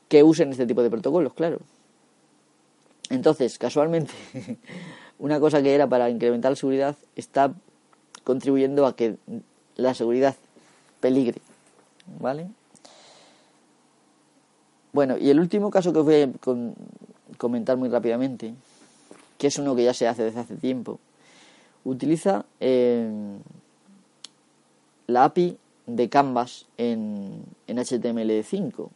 [0.08, 1.60] que usen este tipo de protocolos, claro.
[3.10, 4.12] Entonces, casualmente,
[5.20, 7.54] una cosa que era para incrementar la seguridad está
[8.24, 9.16] contribuyendo a que
[9.76, 10.36] la seguridad
[11.00, 11.40] peligre.
[12.20, 12.48] ¿Vale?
[14.94, 16.30] Bueno, y el último caso que os voy a
[17.38, 18.54] comentar muy rápidamente,
[19.38, 21.00] que es uno que ya se hace desde hace tiempo,
[21.86, 23.10] utiliza eh,
[25.12, 28.90] la API de Canvas en, en HTML5,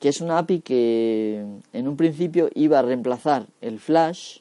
[0.00, 4.38] que es una API que en un principio iba a reemplazar el Flash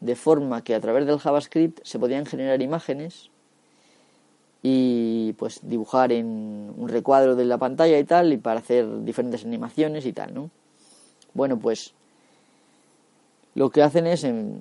[0.00, 3.30] de forma que a través del JavaScript se podían generar imágenes
[4.62, 9.44] y pues dibujar en un recuadro de la pantalla y tal y para hacer diferentes
[9.44, 10.50] animaciones y tal, ¿no?
[11.34, 11.94] Bueno, pues
[13.54, 14.58] lo que hacen es em,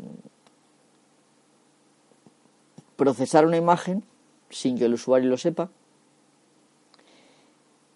[2.96, 4.04] procesar una imagen
[4.50, 5.70] sin que el usuario lo sepa,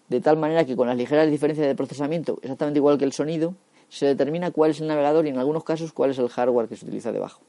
[0.08, 3.54] de tal manera que con las ligeras diferencias de procesamiento, exactamente igual que el sonido,
[3.88, 6.76] se determina cuál es el navegador y en algunos casos cuál es el hardware que
[6.76, 7.40] se utiliza debajo.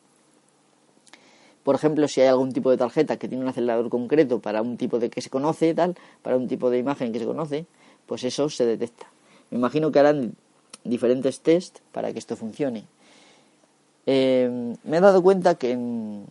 [1.64, 4.76] Por ejemplo, si hay algún tipo de tarjeta que tiene un acelerador concreto para un
[4.76, 7.66] tipo de que se conoce, tal, para un tipo de imagen que se conoce,
[8.06, 9.08] pues eso se detecta.
[9.50, 10.36] Me imagino que harán
[10.84, 12.86] diferentes test para que esto funcione.
[14.06, 16.26] Eh, me he dado cuenta que en,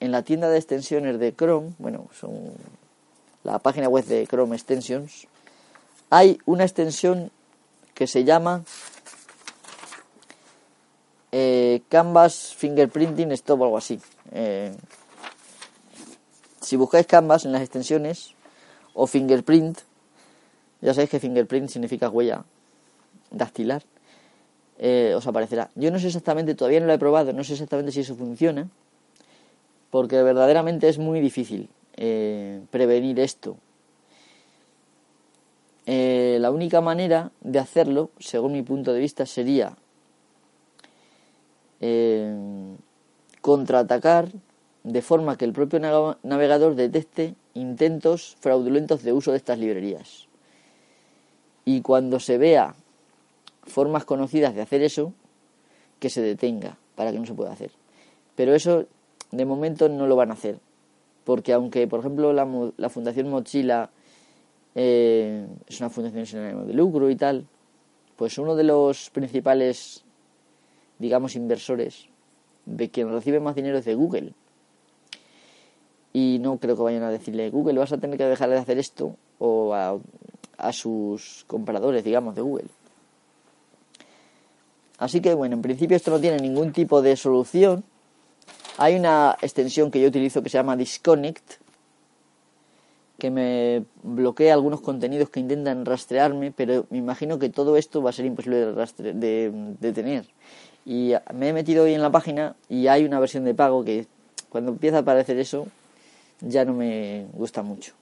[0.00, 2.52] en la tienda de extensiones de Chrome, bueno, son
[3.44, 5.26] la página web de Chrome Extensions,
[6.10, 7.30] hay una extensión
[7.94, 8.64] que se llama
[11.32, 14.00] eh, Canvas Fingerprinting Stop o algo así.
[14.32, 14.74] Eh,
[16.60, 18.34] si buscáis Canvas en las extensiones
[18.94, 19.80] o Fingerprint,
[20.80, 22.44] ya sabéis que Fingerprint significa huella
[23.30, 23.82] dactilar,
[24.78, 25.70] eh, os aparecerá.
[25.74, 28.68] Yo no sé exactamente, todavía no lo he probado, no sé exactamente si eso funciona,
[29.90, 33.56] porque verdaderamente es muy difícil eh, prevenir esto.
[35.86, 39.76] Eh, la única manera de hacerlo, según mi punto de vista, sería
[43.42, 44.28] contraatacar
[44.82, 45.78] de forma que el propio
[46.22, 50.28] navegador detecte intentos fraudulentos de uso de estas librerías.
[51.64, 52.76] Y cuando se vea
[53.64, 55.12] formas conocidas de hacer eso,
[55.98, 57.72] que se detenga para que no se pueda hacer.
[58.36, 58.86] Pero eso
[59.36, 60.58] de momento no lo van a hacer,
[61.24, 63.90] porque aunque, por ejemplo, la, la Fundación Mochila
[64.74, 67.46] eh, es una fundación sin ánimo de lucro y tal,
[68.16, 70.04] pues uno de los principales,
[70.98, 72.08] digamos, inversores
[72.66, 74.32] de quien recibe más dinero es de Google.
[76.12, 78.78] Y no creo que vayan a decirle, Google, vas a tener que dejar de hacer
[78.78, 79.98] esto, o a,
[80.58, 82.68] a sus compradores, digamos, de Google.
[84.98, 87.84] Así que bueno, en principio esto no tiene ningún tipo de solución.
[88.78, 91.54] Hay una extensión que yo utilizo que se llama Disconnect,
[93.18, 98.10] que me bloquea algunos contenidos que intentan rastrearme, pero me imagino que todo esto va
[98.10, 100.26] a ser imposible de, de, de tener.
[100.84, 104.06] Y me he metido hoy en la página y hay una versión de pago que
[104.50, 105.66] cuando empieza a aparecer eso
[106.40, 107.94] ya no me gusta mucho.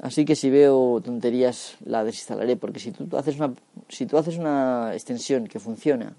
[0.00, 3.54] Así que si veo tonterías la desinstalaré, porque si tú haces una,
[3.88, 6.14] si tú haces una extensión que funciona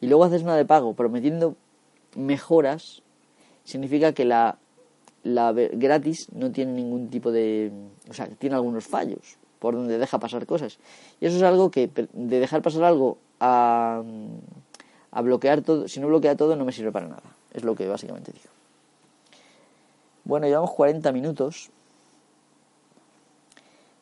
[0.00, 1.56] y luego haces una de pago prometiendo
[2.14, 3.02] mejoras,
[3.64, 4.58] significa que la,
[5.22, 7.72] la gratis no tiene ningún tipo de...
[8.08, 10.78] o sea, tiene algunos fallos por donde deja pasar cosas.
[11.20, 14.02] Y eso es algo que de dejar pasar algo a,
[15.10, 17.22] a bloquear todo, si no bloquea todo no me sirve para nada.
[17.52, 18.50] Es lo que básicamente digo.
[20.24, 21.70] Bueno, llevamos 40 minutos.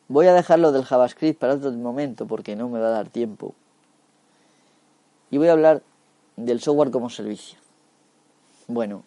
[0.09, 3.55] Voy a dejarlo del JavaScript para otro momento porque no me va a dar tiempo.
[5.31, 5.83] Y voy a hablar
[6.37, 7.59] del software como servicio.
[8.67, 9.05] Bueno,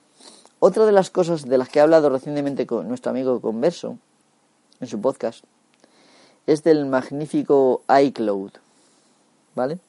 [0.60, 3.98] otra de las cosas de las que he hablado recientemente con nuestro amigo Converso
[4.80, 5.44] en su podcast
[6.48, 8.52] es del magnífico iCloud,
[9.54, 9.80] ¿vale?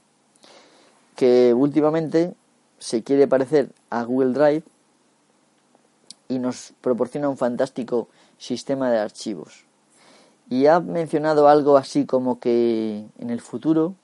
[1.16, 2.34] Que últimamente
[2.78, 4.62] se quiere parecer a Google Drive
[6.28, 8.08] y nos proporciona un fantástico
[8.38, 9.64] sistema de archivos.
[10.50, 13.94] Y ha mencionado algo así como que en el futuro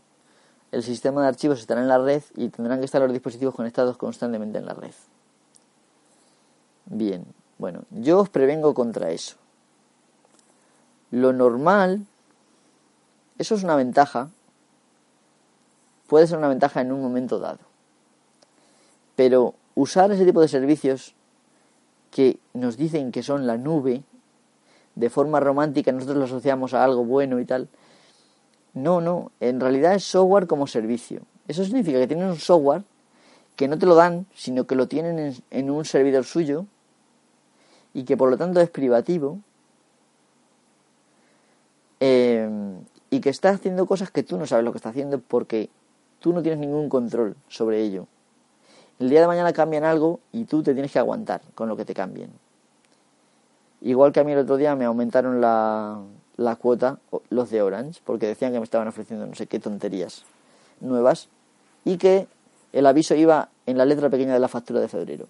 [0.75, 3.97] el sistema de archivos estará en la red y tendrán que estar los dispositivos conectados
[3.97, 4.93] constantemente en la red.
[6.87, 7.25] Bien,
[7.59, 9.37] bueno, yo os prevengo contra eso.
[11.13, 12.07] Lo normal,
[13.39, 14.31] eso es una ventaja,
[16.09, 17.61] puede ser una ventaja en un momento dado.
[19.15, 21.15] Pero usar ese tipo de servicios
[22.11, 24.03] que nos dicen que son la nube,
[24.97, 27.69] de forma romántica nosotros lo asociamos a algo bueno y tal.
[28.75, 31.23] No, no, en realidad es software como servicio.
[31.47, 32.83] Eso significa que tienen un software
[33.55, 36.67] que no te lo dan, sino que lo tienen en, un servidor suyo
[37.93, 39.39] y que por lo tanto es privativo
[42.01, 42.49] eh,
[43.11, 45.71] y que está haciendo cosas que tú no sabes lo que está haciendo porque
[46.19, 48.09] tú no tienes ningún control sobre ello.
[48.99, 51.85] El día de mañana cambian algo y tú te tienes que aguantar con lo que
[51.85, 52.31] te cambien.
[53.83, 56.01] Igual que a mí el otro día me aumentaron la,
[56.37, 56.99] la cuota
[57.31, 60.25] los de Orange, porque decían que me estaban ofreciendo no sé qué tonterías
[60.81, 61.29] nuevas
[61.85, 62.27] y que
[62.73, 65.27] el aviso iba en la letra pequeña de la factura de febrero.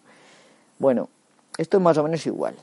[0.78, 1.08] Bueno,
[1.58, 2.54] esto es más o menos igual.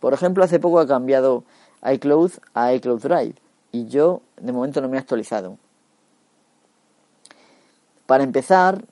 [0.00, 1.44] Por ejemplo, hace poco ha cambiado
[1.82, 3.34] iCloud a iCloud Drive
[3.72, 5.58] y yo de momento no me he actualizado.
[8.06, 8.84] Para empezar,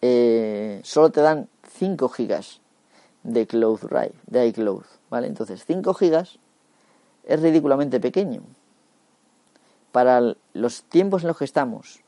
[0.00, 1.48] eh, solo te dan
[1.78, 2.60] 5 gigas
[3.22, 4.84] de Cloud Drive, de iCloud.
[5.10, 5.26] ¿vale?
[5.26, 6.38] Entonces, 5 gigas
[7.24, 8.42] es ridículamente pequeño.
[9.90, 12.00] Para los tiempos en los que estamos,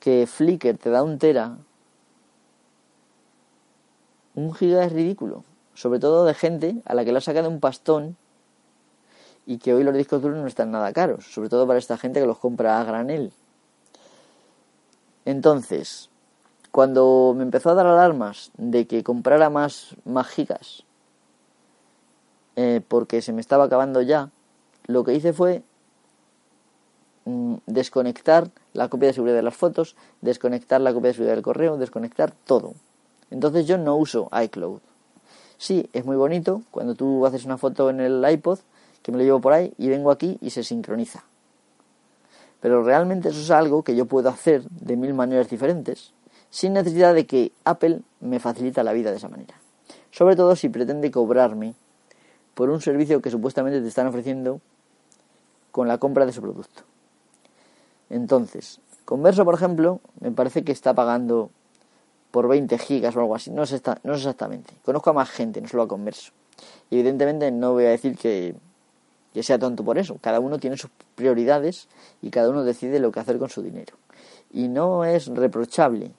[0.00, 1.56] que Flickr te da un tera,
[4.34, 5.44] un giga es ridículo.
[5.74, 8.16] Sobre todo de gente a la que le ha sacado un pastón
[9.46, 11.32] y que hoy los discos duros no están nada caros.
[11.32, 13.32] Sobre todo para esta gente que los compra a granel.
[15.24, 16.10] Entonces,
[16.70, 20.84] cuando me empezó a dar alarmas de que comprara más, más gigas
[22.56, 24.30] eh, porque se me estaba acabando ya,
[24.86, 25.62] lo que hice fue
[27.24, 31.44] mm, desconectar la copia de seguridad de las fotos, desconectar la copia de seguridad del
[31.44, 32.74] correo, desconectar todo.
[33.30, 34.80] Entonces yo no uso iCloud.
[35.58, 38.58] Sí, es muy bonito cuando tú haces una foto en el iPod,
[39.02, 41.24] que me lo llevo por ahí y vengo aquí y se sincroniza.
[42.60, 46.12] Pero realmente eso es algo que yo puedo hacer de mil maneras diferentes,
[46.48, 49.54] sin necesidad de que Apple me facilita la vida de esa manera.
[50.10, 51.74] sobre todo si pretende cobrarme
[52.54, 54.60] por un servicio que supuestamente te están ofreciendo
[55.74, 56.84] con la compra de su producto.
[58.08, 61.50] Entonces, Converso, por ejemplo, me parece que está pagando
[62.30, 64.72] por 20 gigas o algo así, no sé, no exactamente.
[64.84, 66.30] Conozco a más gente, no solo a Converso.
[66.90, 68.54] Y evidentemente no voy a decir que,
[69.32, 70.16] que sea tonto por eso.
[70.20, 71.88] Cada uno tiene sus prioridades
[72.22, 73.96] y cada uno decide lo que hacer con su dinero.
[74.52, 76.12] Y no es reprochable,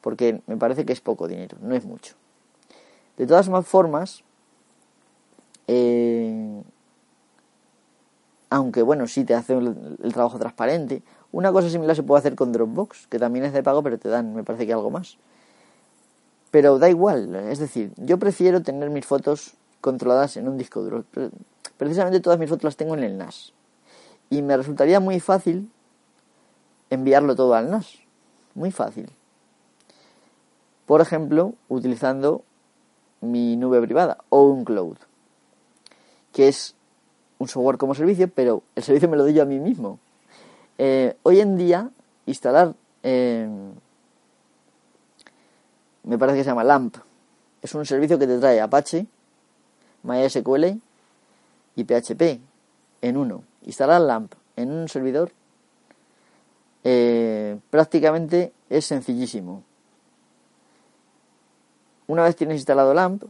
[0.00, 2.16] porque me parece que es poco dinero, no es mucho.
[3.16, 4.24] De todas formas,
[5.68, 6.64] eh,
[8.54, 11.02] aunque bueno, sí te hace el, trabajo transparente.
[11.32, 14.08] Una cosa similar se puede hacer con Dropbox, que también es de pago, pero te
[14.08, 15.18] dan, me parece que algo más.
[16.52, 21.04] Pero da igual, es decir, yo prefiero tener mis fotos controladas en un disco duro.
[21.76, 23.52] Precisamente todas mis fotos las tengo en el NAS.
[24.30, 25.68] Y me resultaría muy fácil
[26.90, 27.98] enviarlo todo al NAS.
[28.54, 29.10] Muy fácil.
[30.86, 32.44] Por ejemplo, utilizando
[33.20, 34.98] mi nube privada o un cloud,
[36.32, 36.76] que es
[37.38, 39.98] un software como servicio, pero el servicio me lo doy yo a mí mismo.
[40.78, 41.90] Eh, hoy en día,
[42.26, 43.48] instalar, eh,
[46.04, 46.96] me parece que se llama LAMP,
[47.62, 49.06] es un servicio que te trae Apache,
[50.02, 50.80] MySQL
[51.76, 52.40] y PHP
[53.00, 53.42] en uno.
[53.62, 55.32] Instalar LAMP en un servidor
[56.84, 59.62] eh, prácticamente es sencillísimo.
[62.06, 63.24] Una vez tienes instalado LAMP,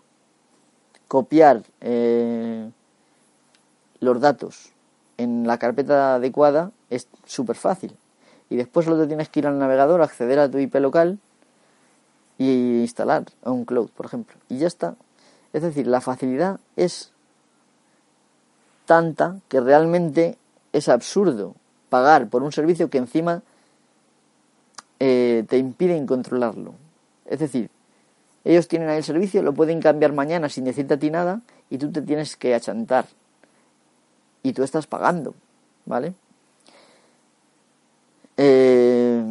[1.06, 1.62] copiar
[4.04, 4.70] los datos
[5.18, 7.96] en la carpeta adecuada es súper fácil.
[8.50, 11.18] Y después solo te tienes que ir al navegador, acceder a tu IP local
[12.38, 14.36] y instalar un cloud, por ejemplo.
[14.48, 14.96] Y ya está.
[15.52, 17.12] Es decir, la facilidad es
[18.86, 20.36] tanta que realmente
[20.72, 21.54] es absurdo
[21.88, 23.42] pagar por un servicio que encima
[24.98, 26.74] eh, te impiden controlarlo.
[27.26, 27.70] Es decir,
[28.44, 31.40] ellos tienen ahí el servicio, lo pueden cambiar mañana sin decirte a ti nada
[31.70, 33.06] y tú te tienes que achantar
[34.44, 35.34] y tú estás pagando,
[35.86, 36.14] ¿vale?
[38.36, 39.24] Eh,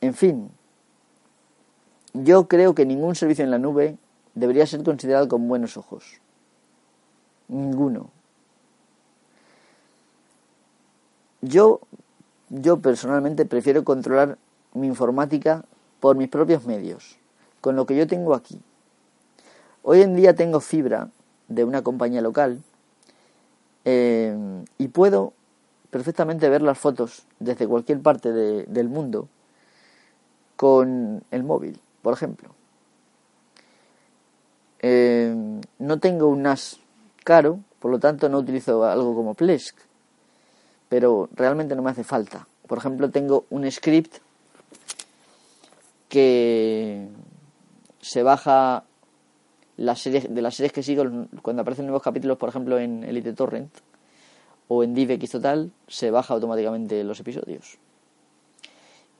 [0.00, 0.50] en fin,
[2.12, 3.96] yo creo que ningún servicio en la nube
[4.34, 6.20] debería ser considerado con buenos ojos.
[7.46, 8.10] Ninguno.
[11.40, 11.80] Yo,
[12.48, 14.36] yo personalmente prefiero controlar
[14.74, 15.64] mi informática
[16.00, 17.18] por mis propios medios,
[17.60, 18.60] con lo que yo tengo aquí.
[19.82, 21.10] Hoy en día tengo fibra
[21.46, 22.62] de una compañía local
[23.84, 24.36] eh,
[24.78, 25.32] y puedo
[25.90, 29.28] perfectamente ver las fotos desde cualquier parte del mundo
[30.56, 32.54] con el móvil, por ejemplo.
[34.80, 35.34] Eh,
[35.78, 36.80] no tengo un NAS
[37.24, 39.76] caro, por lo tanto no utilizo algo como Plesk,
[40.88, 42.46] pero realmente no me hace falta.
[42.66, 44.16] Por ejemplo, tengo un script
[46.08, 47.08] que
[48.00, 48.84] se baja
[49.78, 51.04] la serie, de las series que sigo,
[51.40, 53.70] cuando aparecen nuevos capítulos, por ejemplo, en Elite Torrent
[54.66, 57.78] o en DivX Total, se baja automáticamente los episodios.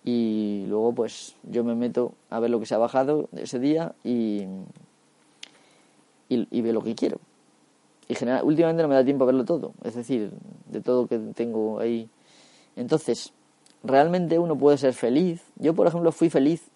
[0.04, 3.94] Y luego, pues, yo me meto a ver lo que se ha bajado ese día
[4.02, 4.46] y,
[6.28, 7.20] y, veo lo que quiero.
[8.09, 10.32] Y general, últimamente no me da tiempo a verlo todo, es decir,
[10.66, 12.09] de todo que tengo ahí.
[12.74, 13.32] Entonces,
[13.84, 15.40] realmente uno puede ser feliz.
[15.56, 16.68] Yo, por ejemplo, fui feliz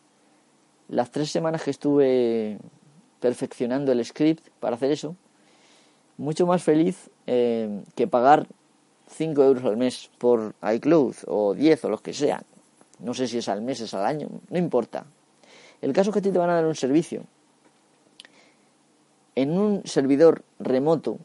[0.89, 2.59] las tres semanas que estuve
[3.23, 5.15] perfeccionando el script para hacer eso,
[6.19, 8.49] mucho más feliz eh, que pagar
[9.09, 12.43] 5 euros al mes por iCloud o 10 o los que sean.
[12.99, 15.07] No sé si es al mes, es al año, no importa.
[15.81, 17.23] El caso es que a ti te van a dar un servicio
[19.37, 21.19] en un servidor remoto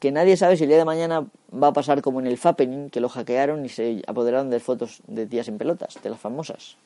[0.00, 2.90] que nadie sabe si el día de mañana va a pasar como en el Fappening,
[2.90, 6.76] que lo hackearon y se apoderaron de fotos de tías en pelotas, de las famosas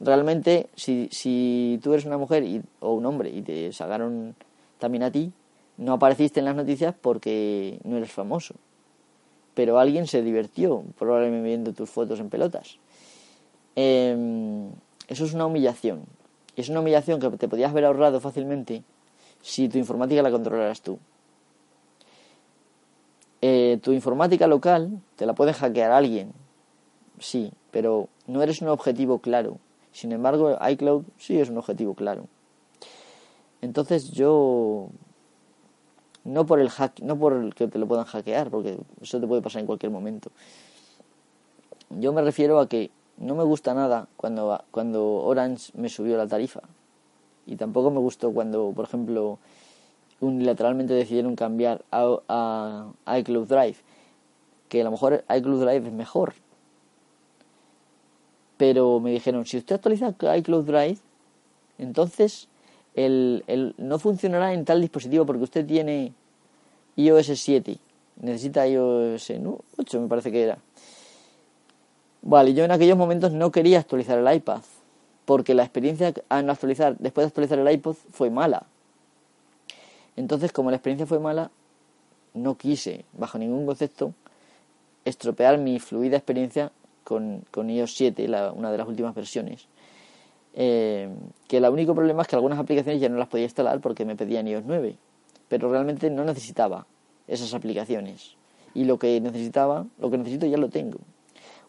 [0.00, 4.34] realmente si, si tú eres una mujer y, o un hombre y te sacaron
[4.78, 5.32] también a ti,
[5.76, 8.54] no apareciste en las noticias porque no eres famoso.
[9.54, 12.78] Pero alguien se divirtió probablemente viendo tus fotos en pelotas.
[13.74, 14.70] Em,
[15.08, 16.04] eso es una humillación.
[16.56, 18.82] Es una humillación que te podías haber ahorrado fácilmente
[19.42, 20.98] si tu informática la controlaras tú.
[23.42, 26.32] Eh, tu informática local te la puede hackear alguien,
[27.18, 29.58] sí, pero no eres un objetivo claro.
[29.96, 32.26] Sin embargo, iCloud sí es un objetivo claro.
[33.62, 34.88] Entonces yo
[36.22, 39.26] no por el hack, no por el que te lo puedan hackear, porque eso te
[39.26, 40.30] puede pasar en cualquier momento.
[41.88, 46.26] Yo me refiero a que no me gusta nada cuando, cuando Orange me subió la
[46.26, 46.60] tarifa.
[47.46, 49.38] Y tampoco me gustó cuando, por ejemplo,
[50.20, 53.76] unilateralmente decidieron cambiar a, a iCloud Drive.
[54.68, 56.34] Que a lo mejor iCloud Drive es mejor,
[58.56, 60.98] pero me dijeron, si usted actualiza iCloud Drive,
[61.78, 62.48] entonces
[62.94, 66.12] el, no funcionará en tal dispositivo porque usted tiene
[66.96, 67.78] iOS 7,
[68.20, 69.32] necesita iOS
[69.76, 70.58] 8 me parece que era.
[72.22, 74.62] Vale, yo en aquellos momentos no quería actualizar el iPad
[75.26, 78.66] porque la experiencia al actualizar, después de actualizar el iPod fue mala.
[80.16, 81.50] Entonces, como la experiencia fue mala,
[82.32, 84.14] no quise, bajo ningún concepto,
[85.04, 86.72] estropear mi fluida experiencia
[87.06, 88.26] con, con iOS 7,
[88.56, 89.68] una de las últimas versiones.
[90.54, 91.08] Eh,
[91.46, 94.16] que el único problema es que algunas aplicaciones ya no las podía instalar porque me
[94.16, 94.96] pedían iOS 9,
[95.48, 96.86] pero realmente no necesitaba
[97.28, 98.34] esas aplicaciones
[98.74, 100.98] y lo que necesitaba, lo que necesito ya lo tengo.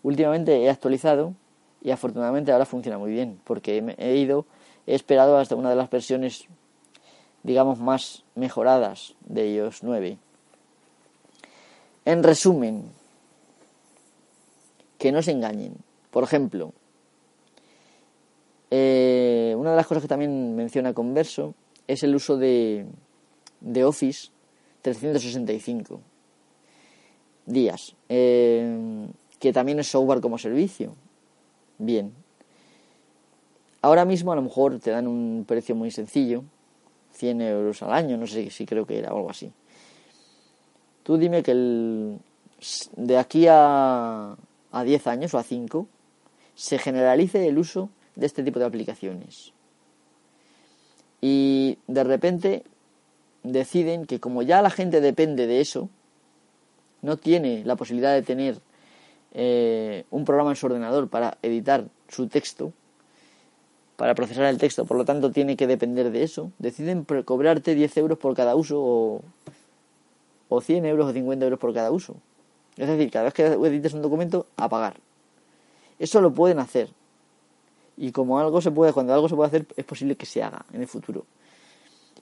[0.01, 1.33] Últimamente he actualizado
[1.83, 4.45] y afortunadamente ahora funciona muy bien porque he ido,
[4.87, 6.47] he esperado hasta una de las versiones
[7.43, 10.17] digamos más mejoradas de iOS 9.
[12.05, 12.85] En resumen,
[14.97, 15.75] que no se engañen.
[16.11, 16.73] Por ejemplo,
[18.71, 21.53] eh, una de las cosas que también menciona Converso
[21.87, 22.85] es el uso de,
[23.61, 24.29] de Office
[24.81, 26.01] 365
[27.45, 29.07] días, eh,
[29.39, 30.95] que también es software como servicio.
[31.77, 32.13] Bien.
[33.81, 36.43] Ahora mismo a lo mejor te dan un precio muy sencillo,
[37.13, 39.51] 100 euros al año, no sé si creo que era o algo así.
[41.03, 42.17] Tú dime que el,
[42.97, 44.35] de aquí a,
[44.71, 45.87] a 10 años o a 5
[46.55, 49.53] se generalice el uso de este tipo de aplicaciones.
[51.21, 52.63] Y de repente
[53.43, 55.89] deciden que como ya la gente depende de eso,
[57.01, 58.59] no tiene la posibilidad de tener
[59.33, 62.73] eh, un programa en su ordenador para editar su texto,
[63.95, 67.97] para procesar el texto, por lo tanto tiene que depender de eso, deciden cobrarte 10
[67.97, 69.21] euros por cada uso o,
[70.49, 72.15] o 100 euros o 50 euros por cada uso.
[72.77, 74.97] Es decir, cada vez que edites un documento, a pagar.
[75.99, 76.89] Eso lo pueden hacer,
[77.97, 80.65] y como algo se puede, cuando algo se puede hacer, es posible que se haga
[80.71, 81.25] en el futuro.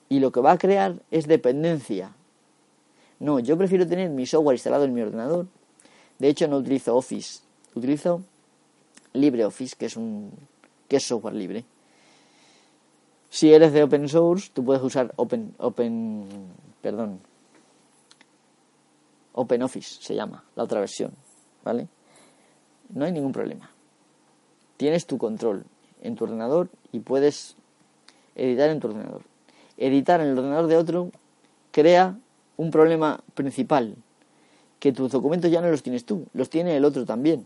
[0.08, 2.14] Y lo que va a crear es dependencia.
[3.20, 5.47] No, yo prefiero tener mi software instalado en mi ordenador.
[6.18, 7.41] De hecho, no utilizo Office,
[7.76, 8.22] utilizo
[9.14, 10.32] LibreOffice, que es un
[10.88, 11.66] que es software libre.
[13.30, 16.26] Si eres de open source, tú puedes usar Open Open
[16.82, 17.20] perdón.
[19.36, 21.12] OpenOffice se llama, la otra versión,
[21.64, 21.88] ¿vale?
[22.90, 23.70] No hay ningún problema
[24.78, 25.66] tienes tu control
[26.02, 27.56] en tu ordenador y puedes
[28.36, 29.22] editar en tu ordenador.
[29.78, 31.12] Editar en el ordenador de otro
[31.72, 32.18] crea
[32.58, 33.96] un problema principal,
[34.80, 37.46] que tus documentos ya no los tienes tú, los tiene el otro también.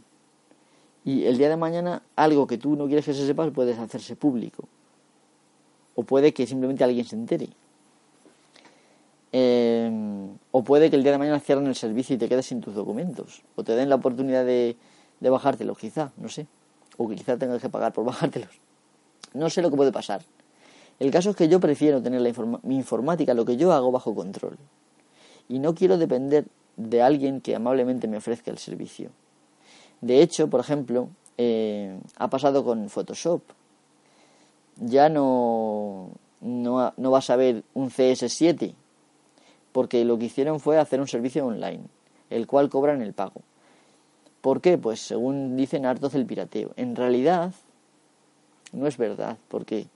[1.05, 4.15] Y el día de mañana algo que tú no quieres que se sepa puede hacerse
[4.15, 4.67] público.
[5.95, 7.49] O puede que simplemente alguien se entere.
[9.31, 12.61] Em, o puede que el día de mañana cierren el servicio y te quedes sin
[12.61, 13.43] tus documentos.
[13.55, 14.77] O te den la oportunidad de,
[15.19, 16.47] de bajártelo, quizá, no sé
[16.99, 18.51] o quizá tengas que pagar por bajártelos.
[19.33, 20.21] No sé lo que puede pasar.
[20.99, 24.13] El caso es que yo prefiero tener la mi informática, lo que yo hago, bajo
[24.13, 24.57] control.
[25.47, 26.45] Y no quiero depender
[26.75, 29.11] de alguien que amablemente me ofrezca el servicio.
[30.01, 33.41] De hecho, por ejemplo, eh, ha pasado con Photoshop.
[34.75, 36.09] Ya no,
[36.41, 38.73] no, no vas a ver un CS7,
[39.71, 41.83] porque lo que hicieron fue hacer un servicio online,
[42.29, 43.41] el cual cobran el pago.
[44.41, 44.77] ¿Por qué?
[44.77, 46.71] Pues según dicen hartos del pirateo.
[46.77, 47.53] En realidad
[48.71, 49.87] no es verdad, porque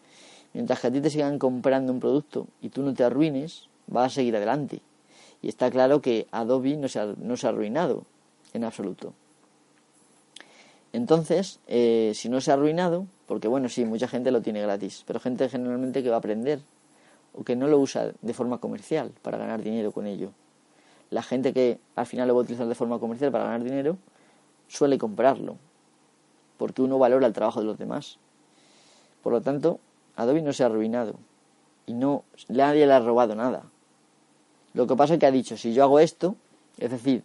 [0.54, 4.12] mientras que a ti te sigan comprando un producto y tú no te arruines, vas
[4.12, 4.82] a seguir adelante.
[5.42, 8.04] Y está claro que Adobe no se ha, no se ha arruinado
[8.54, 9.14] en absoluto.
[10.94, 15.04] Entonces, eh, si no se ha arruinado, porque bueno, sí, mucha gente lo tiene gratis,
[15.08, 16.60] pero gente generalmente que va a aprender
[17.34, 20.32] o que no lo usa de forma comercial para ganar dinero con ello.
[21.10, 23.98] La gente que al final lo va a utilizar de forma comercial para ganar dinero,
[24.68, 25.58] suele comprarlo,
[26.58, 28.18] porque uno valora el trabajo de los demás.
[29.22, 29.80] Por lo tanto,
[30.16, 31.16] Adobe no se ha arruinado
[31.86, 33.64] y no nadie le ha robado nada.
[34.74, 36.36] Lo que pasa es que ha dicho, si yo hago esto,
[36.78, 37.24] es decir,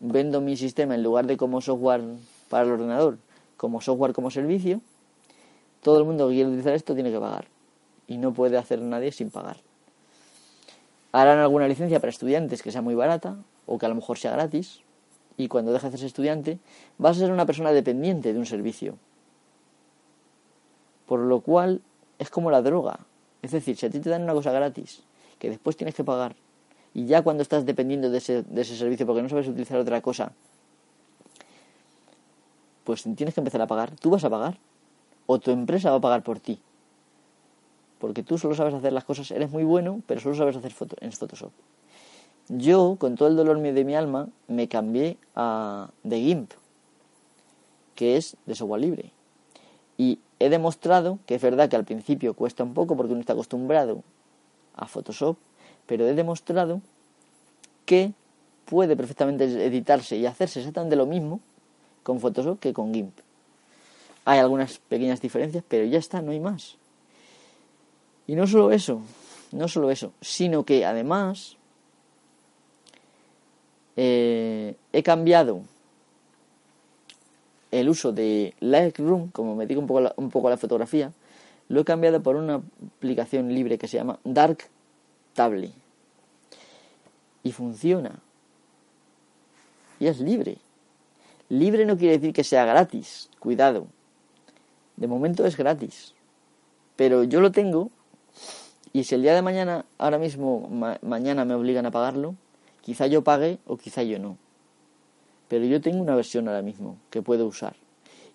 [0.00, 2.02] vendo mi sistema en lugar de como software
[2.48, 3.18] para el ordenador,
[3.56, 4.80] como software como servicio,
[5.82, 7.46] todo el mundo que quiere utilizar esto tiene que pagar
[8.08, 9.58] y no puede hacer nadie sin pagar.
[11.12, 13.36] Harán alguna licencia para estudiantes que sea muy barata
[13.66, 14.80] o que a lo mejor sea gratis,
[15.36, 16.58] y cuando dejes de ser estudiante,
[16.96, 18.98] vas a ser una persona dependiente de un servicio.
[21.06, 21.80] Por lo cual
[22.18, 22.98] es como la droga.
[23.42, 25.04] Es decir, si a ti te dan una cosa gratis,
[25.38, 26.34] que después tienes que pagar,
[26.92, 30.00] y ya cuando estás dependiendo de ese, de ese servicio porque no sabes utilizar otra
[30.00, 30.32] cosa,
[32.82, 33.94] pues tienes que empezar a pagar.
[33.96, 34.58] Tú vas a pagar.
[35.26, 36.58] O tu empresa va a pagar por ti.
[37.98, 40.96] Porque tú solo sabes hacer las cosas, eres muy bueno, pero solo sabes hacer foto,
[41.00, 41.52] en Photoshop.
[42.48, 46.52] Yo, con todo el dolor de mi alma, me cambié a de GIMP,
[47.94, 49.12] que es de software libre.
[49.98, 53.32] Y he demostrado que es verdad que al principio cuesta un poco porque uno está
[53.32, 54.02] acostumbrado
[54.76, 55.36] a Photoshop,
[55.86, 56.80] pero he demostrado
[57.84, 58.12] que
[58.64, 61.40] puede perfectamente editarse y hacerse exactamente lo mismo
[62.02, 63.18] con Photoshop que con GIMP.
[64.24, 66.76] Hay algunas pequeñas diferencias, pero ya está, no hay más.
[68.28, 69.00] Y no solo eso,
[69.52, 71.56] no solo eso, sino que además
[73.96, 75.62] eh, he cambiado
[77.70, 81.10] el uso de Lightroom, como me digo un poco, un poco la fotografía,
[81.68, 82.62] lo he cambiado por una
[82.96, 84.58] aplicación libre que se llama Dark
[85.32, 85.72] Table.
[87.42, 88.20] Y funciona.
[90.00, 90.58] Y es libre.
[91.48, 93.86] Libre no quiere decir que sea gratis, cuidado.
[94.96, 96.12] De momento es gratis.
[96.94, 97.90] Pero yo lo tengo
[98.92, 100.68] y si el día de mañana, ahora mismo,
[101.02, 102.34] mañana me obligan a pagarlo,
[102.80, 104.38] quizá yo pague o quizá yo no.
[105.48, 107.74] Pero yo tengo una versión ahora mismo que puedo usar.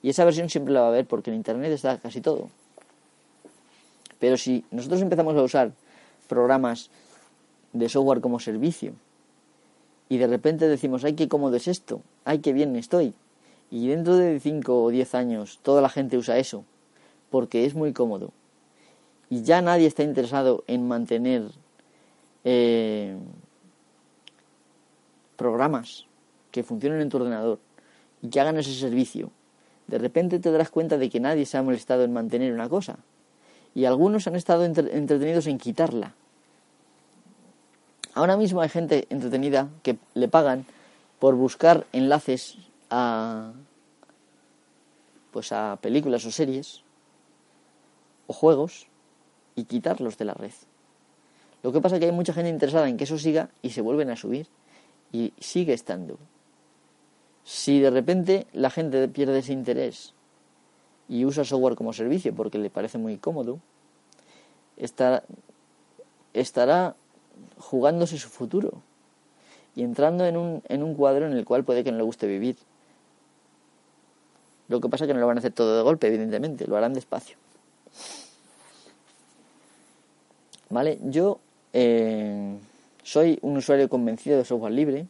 [0.01, 2.49] Y esa versión siempre la va a haber porque en Internet está casi todo.
[4.19, 5.71] Pero si nosotros empezamos a usar
[6.27, 6.89] programas
[7.73, 8.93] de software como servicio
[10.09, 13.13] y de repente decimos, ay, qué cómodo es esto, ay, qué bien estoy,
[13.71, 16.63] y dentro de 5 o 10 años toda la gente usa eso
[17.31, 18.31] porque es muy cómodo
[19.33, 21.41] y ya nadie está interesado en mantener
[22.43, 23.17] eh,
[25.35, 26.05] programas
[26.51, 27.57] que funcionen en tu ordenador
[28.21, 29.31] y que hagan ese servicio,
[29.87, 32.99] de repente te darás cuenta de que nadie se ha molestado en mantener una cosa.
[33.73, 36.13] Y algunos han estado entretenidos en quitarla.
[38.13, 40.67] Ahora mismo hay gente entretenida que le pagan
[41.17, 42.59] por buscar enlaces
[42.91, 43.51] a
[45.31, 46.83] pues a películas o series
[48.27, 48.92] o juegos
[49.55, 50.51] y quitarlos de la red.
[51.63, 53.81] Lo que pasa es que hay mucha gente interesada en que eso siga y se
[53.81, 54.47] vuelven a subir
[55.11, 56.17] y sigue estando.
[57.43, 60.13] Si de repente la gente pierde ese interés
[61.07, 63.59] y usa software como servicio porque le parece muy cómodo,
[64.77, 65.23] estará,
[66.33, 66.95] estará
[67.57, 68.81] jugándose su futuro
[69.75, 72.27] y entrando en un, en un cuadro en el cual puede que no le guste
[72.27, 72.57] vivir.
[74.67, 76.77] Lo que pasa es que no lo van a hacer todo de golpe, evidentemente, lo
[76.77, 77.37] harán despacio.
[80.73, 80.97] ¿Vale?
[81.03, 81.39] Yo
[81.71, 82.57] eh,
[83.03, 85.05] soy un usuario convencido de software libre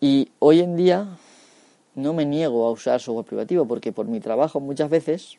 [0.00, 1.08] y hoy en día
[1.96, 5.38] no me niego a usar software privativo porque por mi trabajo muchas veces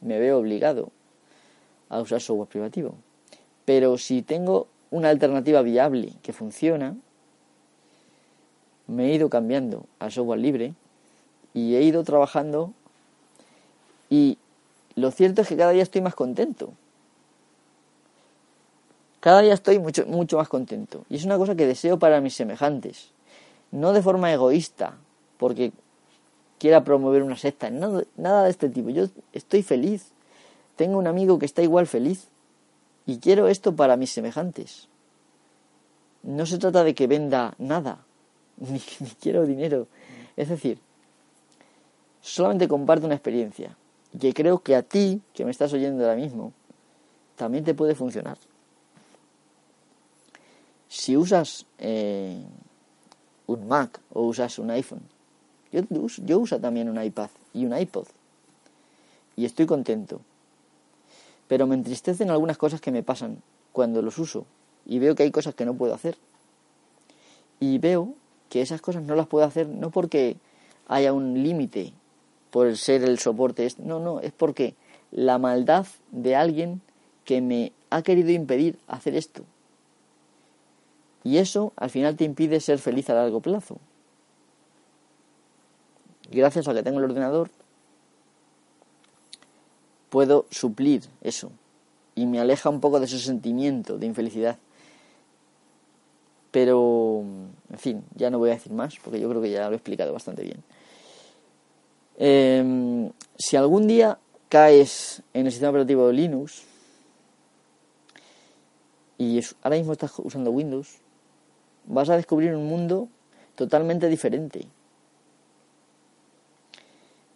[0.00, 0.88] me veo obligado
[1.90, 2.94] a usar software privativo.
[3.66, 6.96] Pero si tengo una alternativa viable que funciona,
[8.86, 10.72] me he ido cambiando al software libre
[11.52, 12.72] y he ido trabajando
[14.08, 14.38] y
[14.94, 16.72] lo cierto es que cada día estoy más contento.
[19.20, 21.04] Cada día estoy mucho, mucho más contento.
[21.10, 23.10] Y es una cosa que deseo para mis semejantes.
[23.70, 24.96] No de forma egoísta,
[25.36, 25.72] porque
[26.58, 28.88] quiera promover una secta, nada, de este tipo.
[28.90, 30.12] Yo estoy feliz.
[30.76, 32.28] Tengo un amigo que está igual feliz.
[33.04, 34.88] Y quiero esto para mis semejantes.
[36.22, 38.04] No se trata de que venda nada,
[38.56, 39.86] ni, ni quiero dinero.
[40.36, 40.78] Es decir,
[42.22, 43.76] solamente comparto una experiencia.
[44.12, 46.52] Y que creo que a ti, que me estás oyendo ahora mismo,
[47.36, 48.38] también te puede funcionar.
[50.90, 52.42] Si usas eh,
[53.46, 55.02] un Mac o usas un iPhone,
[55.70, 58.08] yo, yo uso también un iPad y un iPod.
[59.36, 60.20] Y estoy contento.
[61.46, 63.40] Pero me entristecen algunas cosas que me pasan
[63.72, 64.46] cuando los uso.
[64.84, 66.18] Y veo que hay cosas que no puedo hacer.
[67.60, 68.14] Y veo
[68.48, 70.38] que esas cosas no las puedo hacer no porque
[70.88, 71.92] haya un límite
[72.50, 73.68] por ser el soporte.
[73.78, 74.74] No, no, es porque
[75.12, 76.80] la maldad de alguien
[77.24, 79.44] que me ha querido impedir hacer esto.
[81.22, 83.78] Y eso al final te impide ser feliz a largo plazo.
[86.30, 87.50] Gracias a que tengo el ordenador,
[90.08, 91.50] puedo suplir eso.
[92.14, 94.58] Y me aleja un poco de ese sentimiento de infelicidad.
[96.50, 97.22] Pero,
[97.70, 99.76] en fin, ya no voy a decir más porque yo creo que ya lo he
[99.76, 100.62] explicado bastante bien.
[102.18, 104.18] Em, si algún día
[104.48, 106.64] caes en el sistema operativo de Linux
[109.16, 110.98] y ahora mismo estás usando Windows,
[111.90, 113.08] vas a descubrir un mundo
[113.56, 114.66] totalmente diferente.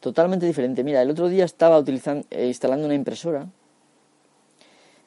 [0.00, 0.84] Totalmente diferente.
[0.84, 3.46] Mira, el otro día estaba utilizando, eh, instalando una impresora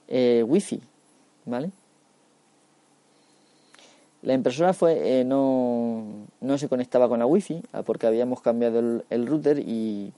[0.08, 0.82] eh, Wi-Fi,
[1.46, 1.72] ¿vale?
[4.24, 6.04] La impresora fue eh, no,
[6.42, 10.12] no, se conectaba con la Wi-Fi ah, porque habíamos cambiado el, el, router y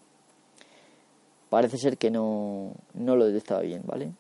[1.50, 4.12] parece ser que no, no lo detectaba bien, ¿vale?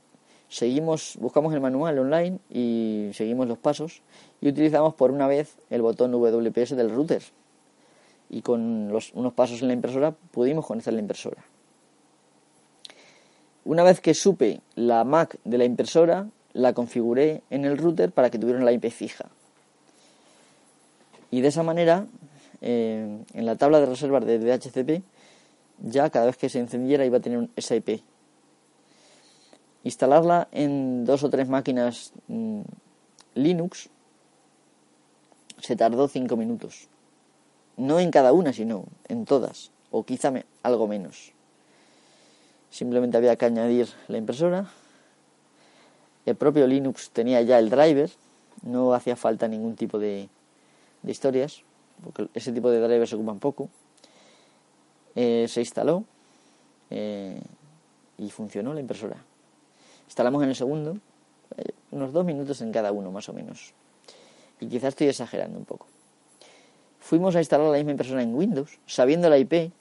[0.49, 4.01] Seguimos, buscamos el manual online y seguimos los pasos
[4.41, 7.23] y utilizamos por una vez el botón WPS del router.
[8.29, 11.43] Y con unos pasos en la impresora pudimos conectar la impresora.
[13.65, 18.29] Una vez que supe la MAC de la impresora, la configuré en el router para
[18.29, 19.29] que tuviera la IP fija.
[21.31, 22.07] Y de esa manera,
[22.61, 25.03] eh, en la tabla de reservas de DHCP,
[25.79, 28.01] ya cada vez que se encendiera iba a tener esa IP.
[29.83, 32.61] Instalarla en dos o tres máquinas mm,
[33.35, 33.89] Linux
[35.61, 36.87] se tardó cinco minutos.
[37.77, 41.31] No en cada una, sino en todas, o quizá algo menos.
[42.69, 44.69] Simplemente había que añadir la impresora.
[46.25, 48.11] El propio Linux tenía ya el driver,
[48.63, 50.29] no hacía falta ningún tipo de,
[51.01, 51.63] de historias,
[52.03, 53.69] porque ese tipo de drivers se ocupan poco.
[55.15, 56.03] Eh, se instaló
[56.89, 57.41] eh,
[58.17, 59.17] y funcionó la impresora.
[60.09, 60.97] Instalamos en el segundo,
[61.55, 63.73] eh, unos dos minutos en cada uno más o menos.
[64.59, 65.85] Y quizás estoy exagerando un poco.
[66.99, 69.71] Fuimos a instalar la misma impresora en Windows, sabiendo la IP,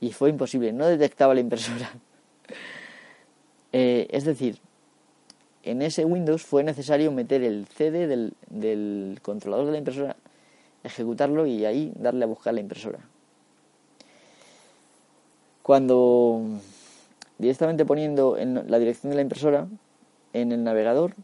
[0.00, 1.90] y fue imposible, no detectaba la impresora.
[3.72, 4.60] es decir,
[5.62, 10.16] en ese Windows fue necesario meter el CD del controlador de la impresora,
[10.84, 12.98] ejecutarlo y ahí darle a buscar la impresora.
[15.62, 16.60] Cuando
[17.38, 19.68] directamente poniendo en la dirección de la impresora
[20.32, 21.14] en el navegador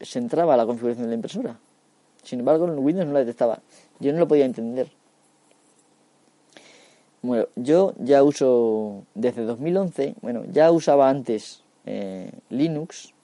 [0.00, 1.58] se entraba a la configuración de la impresora.
[2.22, 3.60] Sin embargo, en Windows no la detectaba.
[4.00, 4.88] Yo no lo podía entender.
[7.20, 13.14] Bueno, yo ya uso desde 2011, bueno, ya usaba antes eh, Linux,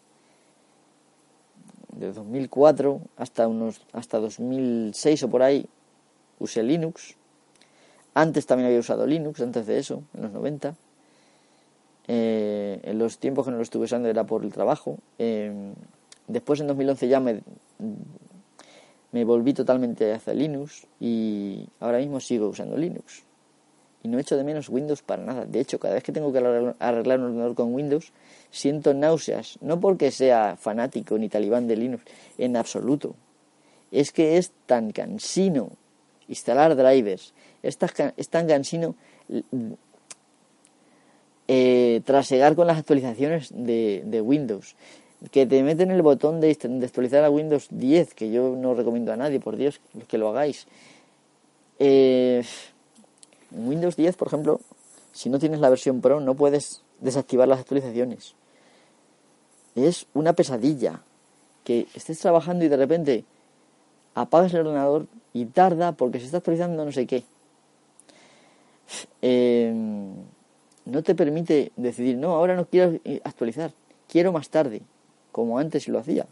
[1.97, 5.66] de 2004 hasta unos hasta 2006 o por ahí
[6.39, 7.16] usé Linux
[8.18, 10.74] antes también había usado Linux, antes de eso, en los 90.
[12.11, 14.98] Eh, en los tiempos que no lo estuve usando era por el trabajo.
[15.18, 15.52] Eh,
[16.26, 17.42] después en 2011 ya me,
[19.12, 23.24] me volví totalmente hacia Linux y ahora mismo sigo usando Linux.
[24.02, 25.44] Y no echo de menos Windows para nada.
[25.44, 26.38] De hecho, cada vez que tengo que
[26.78, 28.12] arreglar un ordenador con Windows,
[28.50, 29.59] siento náuseas.
[29.61, 32.04] No porque sea fanático ni talibán de Linux,
[32.38, 33.16] en absoluto.
[33.90, 35.72] Es que es tan cansino
[36.28, 38.94] instalar drivers, es tan cansino
[41.49, 44.76] eh, trasegar con las actualizaciones de, Windows.
[45.32, 46.51] Que te meten el botón de,
[46.84, 50.66] actualizar a Windows 10, que yo no recomiendo a nadie, por Dios, que lo hagáis.
[51.78, 52.44] Eh,
[53.51, 54.61] Windows 10, por ejemplo,
[55.12, 58.34] si no tienes la versión Pro, no puedes desactivar las actualizaciones.
[59.74, 61.03] Es una pesadilla
[61.64, 63.24] que estés trabajando y de repente
[64.14, 67.24] apagas el ordenador y tarda porque se está actualizando no sé qué.
[69.22, 70.14] Em,
[70.89, 73.72] no te permite decidir, no, ahora no quiero actualizar,
[74.09, 74.82] quiero más tarde,
[75.32, 76.26] como antes lo hacía.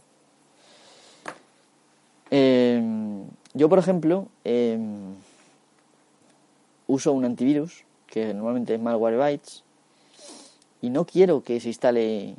[2.30, 5.14] Em, yo, por ejemplo, em,
[6.86, 9.62] uso un antivirus, que normalmente es Malwarebytes,
[10.80, 12.36] y no quiero que se instale,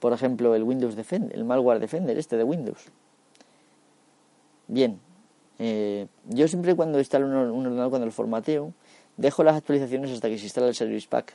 [0.00, 2.86] por ejemplo, el Windows Defender, el Malware Defender, este de Windows.
[4.68, 4.98] Bien,
[5.58, 8.72] eh, yo siempre cuando instalo un, ordenador, cuando lo formateo,
[9.16, 11.34] dejo las actualizaciones hasta que se instala el Service Pack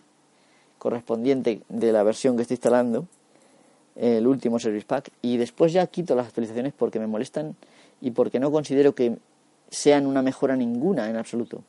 [0.77, 3.05] correspondiente de la versión que estoy instalando,
[3.95, 7.55] el último Service Pack, y después ya quito las actualizaciones porque me molestan
[8.01, 9.17] y porque no considero que
[9.69, 11.63] sean una mejora ninguna en absoluto.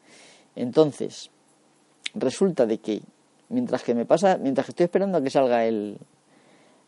[0.57, 1.31] Entonces,
[2.15, 3.03] resulta de que
[3.51, 5.99] mientras que me pasa, mientras que estoy esperando a que salga el,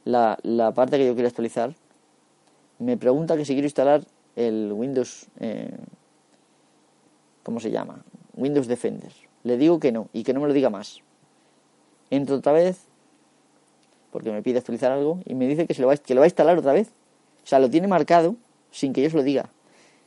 [0.04, 1.74] la, la parte que yo quiero actualizar,
[2.78, 4.02] me pregunta que si quiero instalar
[4.34, 5.76] el Windows, eh,
[7.42, 8.02] ¿cómo se llama?
[8.36, 9.12] Windows Defender.
[9.42, 11.02] Le digo que no y que no me lo diga más.
[12.10, 12.86] Entro otra vez,
[14.10, 16.24] porque me pide actualizar algo, y me dice que, se lo va, que lo va
[16.24, 16.88] a instalar otra vez.
[17.42, 18.36] O sea, lo tiene marcado
[18.70, 19.50] sin que yo se lo diga.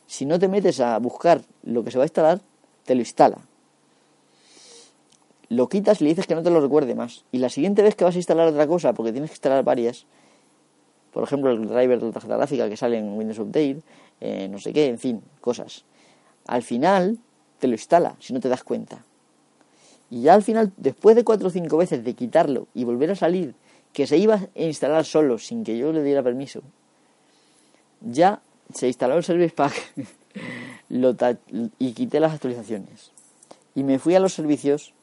[0.08, 2.42] Si no te metes a buscar lo que se va a instalar,
[2.86, 3.40] te lo instala.
[5.50, 7.26] Lo quitas y le dices que no te lo recuerde más.
[7.32, 10.06] Y la siguiente vez que vas a instalar otra cosa, porque tienes que instalar varias,
[11.12, 13.82] por ejemplo, el driver de la tarjeta gráfica que sale en Windows Update,
[14.22, 15.86] eh, no sé qué, en fin, cosas.
[16.46, 17.18] Al final
[17.60, 19.04] te lo instala, si no te das cuenta.
[20.10, 23.16] Y ya al final, después de cuatro o cinco veces de quitarlo y volver a
[23.16, 23.56] salir,
[23.94, 26.62] que se iba a instalar solo sin que yo le diera permiso,
[28.02, 28.42] ya
[28.74, 29.74] se instaló el Service Pack
[31.80, 33.12] y quité las actualizaciones.
[33.76, 34.94] Y me fui a los servicios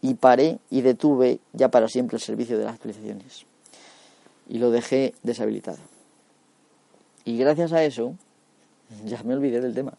[0.00, 3.46] y paré y detuve ya para siempre el servicio de las actualizaciones.
[4.48, 5.78] Y lo dejé deshabilitado.
[7.24, 8.16] Y gracias a eso,
[9.04, 9.94] ya me olvidé del tema.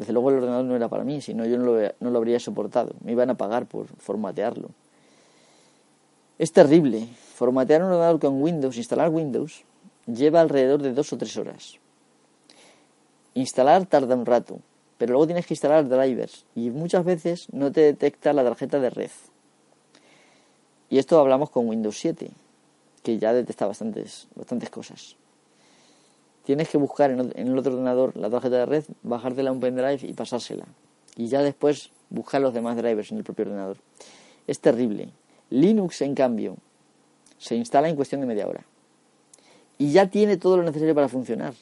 [0.00, 2.40] Desde luego el ordenador no era para mí, sino yo no lo, no lo habría
[2.40, 2.94] soportado.
[3.04, 4.70] Me iban a pagar por formatearlo.
[6.38, 7.06] Es terrible.
[7.34, 9.62] Formatear un ordenador con Windows, instalar Windows,
[10.06, 11.78] lleva alrededor de dos o tres horas.
[13.34, 14.60] Instalar tarda un rato,
[14.96, 18.88] pero luego tienes que instalar drivers y muchas veces no te detecta la tarjeta de
[18.88, 19.10] red.
[20.88, 22.30] Y esto hablamos con Windows 7,
[23.02, 25.16] que ya detecta bastantes, bastantes cosas.
[26.50, 30.00] Tienes que buscar en el otro ordenador la tarjeta de red, bajártela a un pendrive
[30.02, 30.64] y pasársela.
[31.14, 33.76] Y ya después buscar los demás drivers en el propio ordenador.
[34.48, 35.10] Es terrible.
[35.50, 36.56] Linux, en cambio,
[37.38, 38.64] se instala en cuestión de media hora.
[39.78, 41.54] Y ya tiene todo lo necesario para funcionar.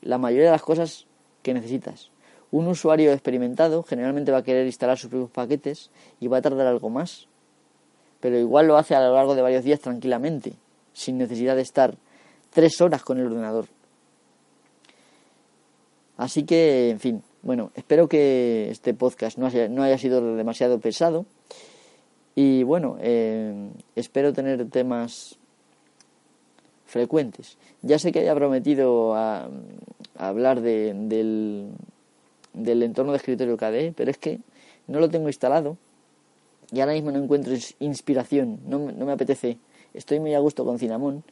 [0.00, 1.04] La mayoría de las cosas
[1.42, 2.10] que necesitas.
[2.50, 5.90] Un usuario experimentado generalmente va a querer instalar sus propios paquetes
[6.20, 7.28] y va a tardar algo más.
[8.20, 10.54] Pero igual lo hace a lo largo de varios días tranquilamente,
[10.94, 11.98] sin necesidad de estar
[12.48, 13.66] tres horas con el ordenador.
[16.20, 20.78] Así que, en fin, bueno, espero que este podcast no haya, no haya sido demasiado
[20.78, 21.24] pesado.
[22.34, 25.38] Y bueno, eh, espero tener temas
[26.84, 27.56] frecuentes.
[27.80, 29.48] Ya sé que haya prometido a,
[30.18, 31.70] hablar de, del,
[32.52, 34.40] del entorno de escritorio KDE, pero es que
[34.88, 35.78] no lo tengo instalado
[36.70, 39.56] y ahora mismo no encuentro inspiración, no, no me apetece.
[39.94, 41.24] Estoy muy a gusto con Cinnamon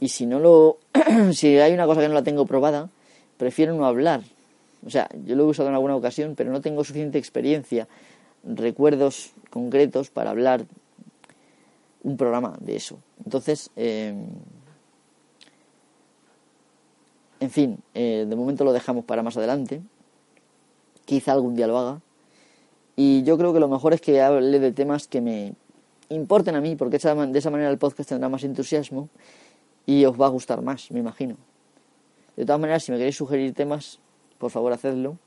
[0.00, 0.78] y si no lo,
[1.34, 2.88] si hay una cosa que no la tengo probada,
[3.40, 4.20] prefiero no hablar.
[4.86, 7.88] O sea, yo lo he usado en alguna ocasión, pero no tengo suficiente experiencia,
[8.44, 10.66] recuerdos concretos para hablar
[12.02, 12.98] un programa de eso.
[13.24, 14.14] Entonces, eh,
[17.40, 19.80] en fin, eh, de momento lo dejamos para más adelante.
[21.06, 22.00] Quizá algún día lo haga.
[22.94, 25.54] Y yo creo que lo mejor es que hable de temas que me
[26.10, 29.08] importen a mí, porque de esa manera el podcast tendrá más entusiasmo
[29.86, 31.36] y os va a gustar más, me imagino.
[32.40, 33.98] De todas maneras, si me queréis sugerir temas,
[34.38, 35.18] por favor hacedlo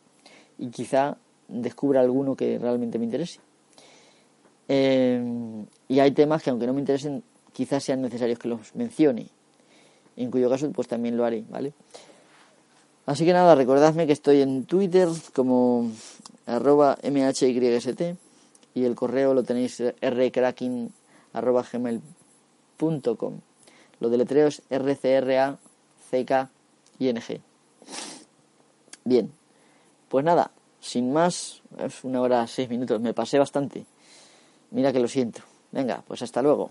[0.57, 1.15] y quizá
[1.47, 3.39] descubra alguno que realmente me interese.
[4.67, 5.21] Eh,
[5.87, 9.27] y hay temas que aunque no me interesen, quizás sean necesarios que los mencione
[10.17, 11.73] en cuyo caso pues también lo haré, ¿vale?
[13.05, 15.91] Así que nada, recordadme que estoy en Twitter como
[16.47, 17.43] arroba mhyst
[18.73, 20.91] y el correo lo tenéis rcracking
[21.33, 23.39] arroba gmail.com.
[23.99, 25.59] Lo deletreo es rcra
[26.09, 26.49] ck
[27.09, 27.41] ing.
[29.05, 29.31] Bien,
[30.09, 33.85] pues nada, sin más, es una hora seis minutos, me pasé bastante.
[34.71, 35.41] Mira que lo siento.
[35.71, 36.69] Venga, pues hasta luego.